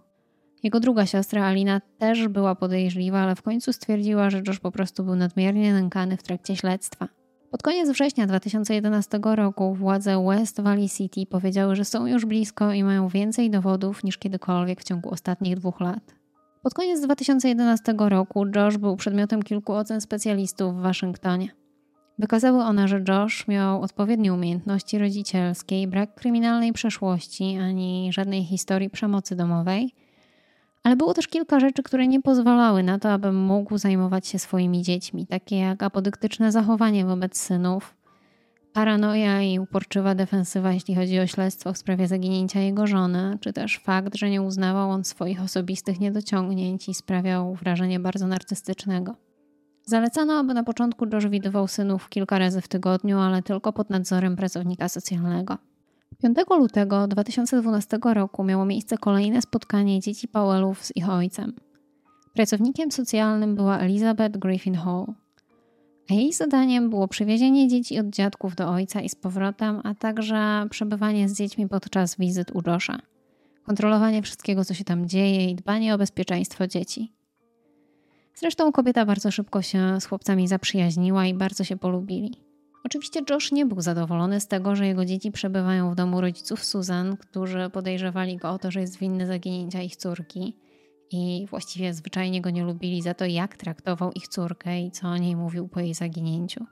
[0.63, 5.03] Jego druga siostra Alina też była podejrzliwa, ale w końcu stwierdziła, że Josh po prostu
[5.03, 7.07] był nadmiernie nękany w trakcie śledztwa.
[7.51, 12.83] Pod koniec września 2011 roku władze West Valley City powiedziały, że są już blisko i
[12.83, 16.18] mają więcej dowodów niż kiedykolwiek w ciągu ostatnich dwóch lat.
[16.63, 21.49] Pod koniec 2011 roku Josh był przedmiotem kilku ocen specjalistów w Waszyngtonie.
[22.17, 29.35] Wykazały one, że Josh miał odpowiednie umiejętności rodzicielskie, brak kryminalnej przeszłości ani żadnej historii przemocy
[29.35, 29.93] domowej,
[30.83, 34.81] ale było też kilka rzeczy, które nie pozwalały na to, aby mógł zajmować się swoimi
[34.81, 37.95] dziećmi, takie jak apodyktyczne zachowanie wobec synów,
[38.73, 43.79] paranoja i uporczywa defensywa, jeśli chodzi o śledztwo w sprawie zaginięcia jego żony, czy też
[43.79, 49.15] fakt, że nie uznawał on swoich osobistych niedociągnięć i sprawiał wrażenie bardzo narcystycznego.
[49.85, 54.35] Zalecano, aby na początku Josh widywał synów kilka razy w tygodniu, ale tylko pod nadzorem
[54.35, 55.57] pracownika socjalnego.
[56.21, 61.53] 5 lutego 2012 roku miało miejsce kolejne spotkanie dzieci Powellów z ich ojcem.
[62.33, 65.05] Pracownikiem socjalnym była Elizabeth Griffin Hall.
[66.09, 71.29] Jej zadaniem było przywiezienie dzieci od dziadków do ojca i z powrotem, a także przebywanie
[71.29, 72.99] z dziećmi podczas wizyt u Josha.
[73.63, 77.13] Kontrolowanie wszystkiego, co się tam dzieje i dbanie o bezpieczeństwo dzieci.
[78.35, 82.31] Zresztą kobieta bardzo szybko się z chłopcami zaprzyjaźniła i bardzo się polubili.
[82.83, 87.17] Oczywiście Josh nie był zadowolony z tego, że jego dzieci przebywają w domu rodziców Susan,
[87.17, 90.55] którzy podejrzewali go o to, że jest winny zaginięcia ich córki
[91.11, 95.17] i właściwie zwyczajnie go nie lubili za to, jak traktował ich córkę i co o
[95.17, 96.65] niej mówił po jej zaginięciu.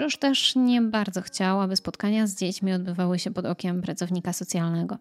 [0.00, 4.98] Josh też nie bardzo chciał, aby spotkania z dziećmi odbywały się pod okiem pracownika socjalnego.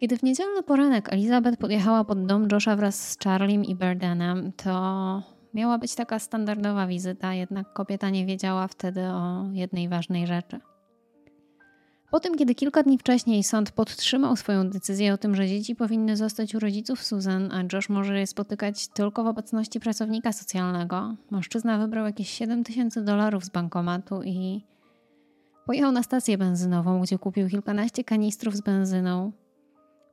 [0.00, 5.22] Kiedy w niedzielny poranek Elizabeth podjechała pod dom Josha wraz z Charliem i Berdenem, to
[5.54, 10.60] miała być taka standardowa wizyta, jednak kobieta nie wiedziała wtedy o jednej ważnej rzeczy.
[12.10, 16.16] Po tym, kiedy kilka dni wcześniej sąd podtrzymał swoją decyzję o tym, że dzieci powinny
[16.16, 21.78] zostać u rodziców Susan, a Josh może je spotykać tylko w obecności pracownika socjalnego, mężczyzna
[21.78, 24.64] wybrał jakieś 7 tysięcy dolarów z bankomatu i
[25.66, 29.32] pojechał na stację benzynową, gdzie kupił kilkanaście kanistrów z benzyną,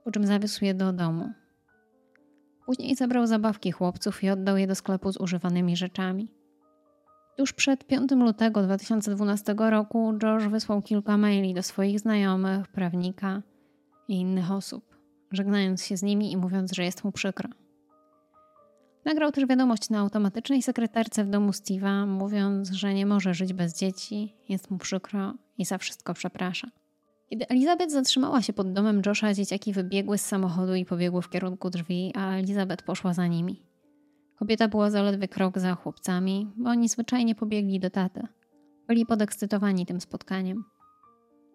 [0.03, 1.31] po czym zawiózł je do domu.
[2.65, 6.27] Później zabrał zabawki chłopców i oddał je do sklepu z używanymi rzeczami.
[7.37, 13.41] Tuż przed 5 lutego 2012 roku George wysłał kilka maili do swoich znajomych, prawnika
[14.07, 14.97] i innych osób,
[15.31, 17.49] żegnając się z nimi i mówiąc, że jest mu przykro.
[19.05, 23.79] Nagrał też wiadomość na automatycznej sekretarce w domu Steve'a, mówiąc, że nie może żyć bez
[23.79, 26.67] dzieci, jest mu przykro i za wszystko przeprasza.
[27.29, 31.69] Kiedy Elizabeth zatrzymała się pod domem Josha, dzieciaki wybiegły z samochodu i pobiegły w kierunku
[31.69, 33.66] drzwi, a Elizabeth poszła za nimi.
[34.39, 38.27] Kobieta była zaledwie krok za chłopcami, bo oni zwyczajnie pobiegli do taty.
[38.87, 40.63] Byli podekscytowani tym spotkaniem.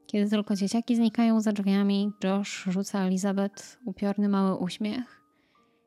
[0.06, 5.22] Kiedy tylko dzieciaki znikają za drzwiami, Josh rzuca Elizabeth upiorny mały uśmiech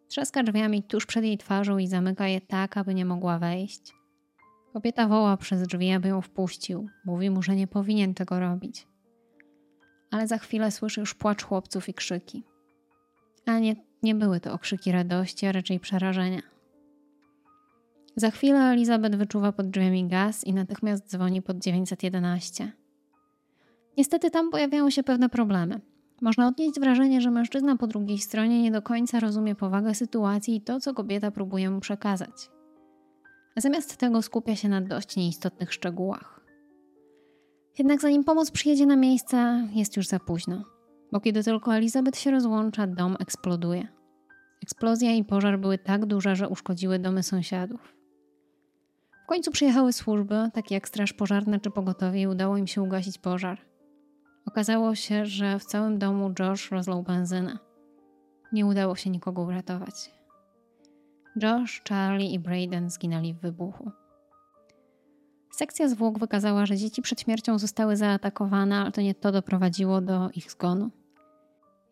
[0.07, 3.93] Trzaska drzwiami tuż przed jej twarzą i zamyka je tak, aby nie mogła wejść.
[4.73, 6.89] Kobieta woła przez drzwi, aby ją wpuścił.
[7.05, 8.87] Mówi mu, że nie powinien tego robić.
[10.11, 12.43] Ale za chwilę słyszy już płacz chłopców i krzyki.
[13.45, 16.55] A nie, nie były to okrzyki radości, a raczej przerażenia.
[18.18, 22.72] Za chwilę Elizabeth wyczuwa pod drzwiami gaz i natychmiast dzwoni pod 911.
[23.97, 25.82] Niestety tam pojawiają się pewne problemy.
[26.22, 30.61] Można odnieść wrażenie, że mężczyzna po drugiej stronie nie do końca rozumie powagę sytuacji i
[30.61, 32.49] to, co kobieta próbuje mu przekazać.
[33.57, 36.41] Zamiast tego skupia się na dość nieistotnych szczegółach.
[37.78, 40.63] Jednak zanim pomoc przyjedzie na miejsce, jest już za późno,
[41.11, 43.88] bo kiedy tylko Elizabeth się rozłącza, dom eksploduje.
[44.63, 47.94] Eksplozja i pożar były tak duże, że uszkodziły domy sąsiadów.
[49.26, 53.17] W końcu przyjechały służby, takie jak Straż Pożarna czy Pogotowie, i udało im się ugasić
[53.17, 53.61] pożar–
[54.45, 57.57] Okazało się, że w całym domu Josh rozlał benzynę.
[58.51, 60.11] Nie udało się nikogo uratować.
[61.41, 63.91] Josh, Charlie i Braden zginęli w wybuchu.
[65.51, 70.30] Sekcja zwłok wykazała, że dzieci przed śmiercią zostały zaatakowane, ale to nie to doprowadziło do
[70.30, 70.89] ich zgonu.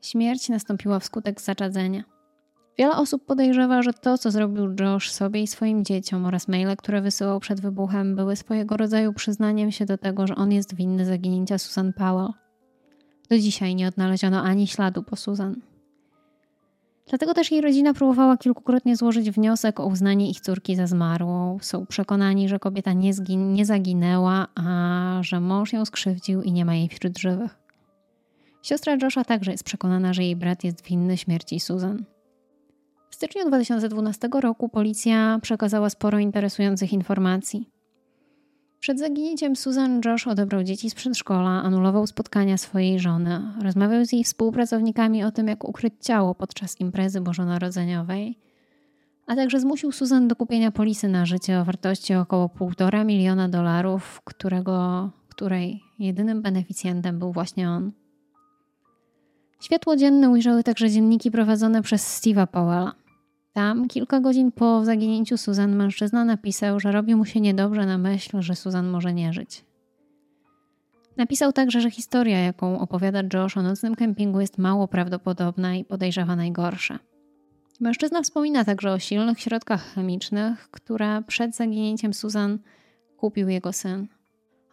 [0.01, 2.03] Śmierć nastąpiła wskutek zaczadzenia.
[2.77, 7.01] Wiele osób podejrzewa, że to, co zrobił Josh sobie i swoim dzieciom oraz maile, które
[7.01, 11.57] wysyłał przed wybuchem, były swojego rodzaju przyznaniem się do tego, że on jest winny zaginięcia
[11.57, 12.33] Susan Powell.
[13.29, 15.55] Do dzisiaj nie odnaleziono ani śladu po Susan.
[17.07, 21.57] Dlatego też jej rodzina próbowała kilkukrotnie złożyć wniosek o uznanie ich córki za zmarłą.
[21.61, 26.65] Są przekonani, że kobieta nie, zgin- nie zaginęła, a że mąż ją skrzywdził i nie
[26.65, 27.59] ma jej wśród żywych.
[28.61, 32.05] Siostra Josha także jest przekonana, że jej brat jest winny śmierci Susan.
[33.13, 37.69] W styczniu 2012 roku policja przekazała sporo interesujących informacji.
[38.79, 44.23] Przed zaginięciem Susan Josh odebrał dzieci z przedszkola, anulował spotkania swojej żony, rozmawiał z jej
[44.23, 48.39] współpracownikami o tym, jak ukryć ciało podczas imprezy bożonarodzeniowej,
[49.27, 54.21] a także zmusił Susan do kupienia polisy na życie o wartości około 1,5 miliona dolarów,
[54.23, 57.91] którego, której jedynym beneficjentem był właśnie on.
[59.61, 63.02] Światło dzienne ujrzały także dzienniki prowadzone przez Steve'a Powella.
[63.53, 68.41] Tam, kilka godzin po zaginięciu Susan, mężczyzna napisał, że robi mu się niedobrze na myśl,
[68.41, 69.65] że Susan może nie żyć.
[71.17, 76.35] Napisał także, że historia, jaką opowiada Josh o nocnym kempingu, jest mało prawdopodobna i podejrzewa
[76.35, 76.99] najgorsze.
[77.79, 82.59] Mężczyzna wspomina także o silnych środkach chemicznych, które przed zaginięciem Susan
[83.17, 84.07] kupił jego syn.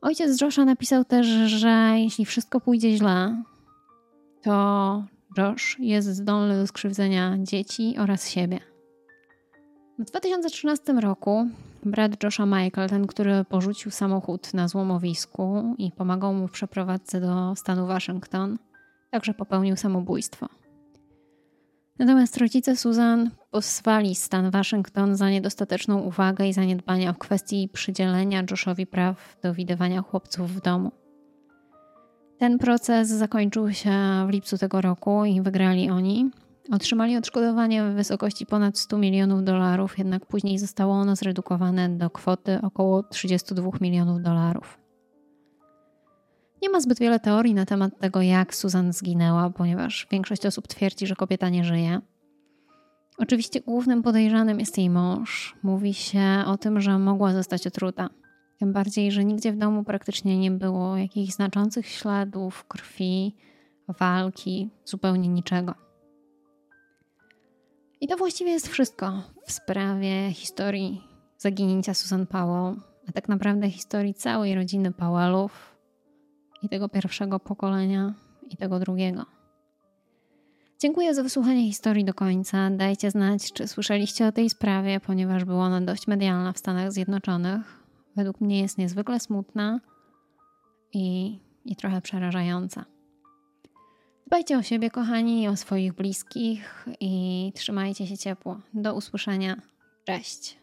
[0.03, 3.43] Ojciec Josha napisał też, że jeśli wszystko pójdzie źle,
[4.43, 5.05] to
[5.39, 8.70] Josh jest zdolny do skrzywdzenia dzieci oraz siebie.
[10.01, 11.49] W 2013 roku
[11.85, 17.57] brat Josha Michael, ten, który porzucił samochód na złomowisku i pomagał mu w przeprowadzce do
[17.57, 18.59] stanu Waszyngton,
[19.11, 20.49] także popełnił samobójstwo.
[21.99, 28.87] Natomiast rodzice Susan pozwali stan Waszyngton za niedostateczną uwagę i zaniedbania w kwestii przydzielenia Joshowi
[28.87, 30.93] praw do widywania chłopców w domu.
[32.39, 36.31] Ten proces zakończył się w lipcu tego roku i wygrali oni,
[36.71, 42.59] Otrzymali odszkodowanie w wysokości ponad 100 milionów dolarów, jednak później zostało ono zredukowane do kwoty
[42.63, 44.79] około 32 milionów dolarów.
[46.63, 51.07] Nie ma zbyt wiele teorii na temat tego, jak Susan zginęła, ponieważ większość osób twierdzi,
[51.07, 52.01] że kobieta nie żyje.
[53.19, 55.57] Oczywiście głównym podejrzanym jest jej mąż.
[55.63, 58.11] Mówi się o tym, że mogła zostać otruta.
[58.59, 63.37] Tym bardziej, że nigdzie w domu praktycznie nie było jakichś znaczących śladów krwi,
[63.89, 65.90] walki, zupełnie niczego.
[68.01, 71.03] I to właściwie jest wszystko w sprawie historii
[71.39, 75.77] zaginięcia Susan Powell, a tak naprawdę historii całej rodziny Powellów
[76.63, 78.15] i tego pierwszego pokolenia
[78.51, 79.27] i tego drugiego.
[80.79, 82.71] Dziękuję za wysłuchanie historii do końca.
[82.71, 87.87] Dajcie znać, czy słyszeliście o tej sprawie, ponieważ była ona dość medialna w Stanach Zjednoczonych.
[88.17, 89.81] Według mnie jest niezwykle smutna
[90.93, 92.85] i, i trochę przerażająca.
[94.31, 98.61] Dbajcie o siebie, kochani, o swoich bliskich i trzymajcie się ciepło.
[98.75, 99.57] Do usłyszenia.
[100.07, 100.60] Cześć.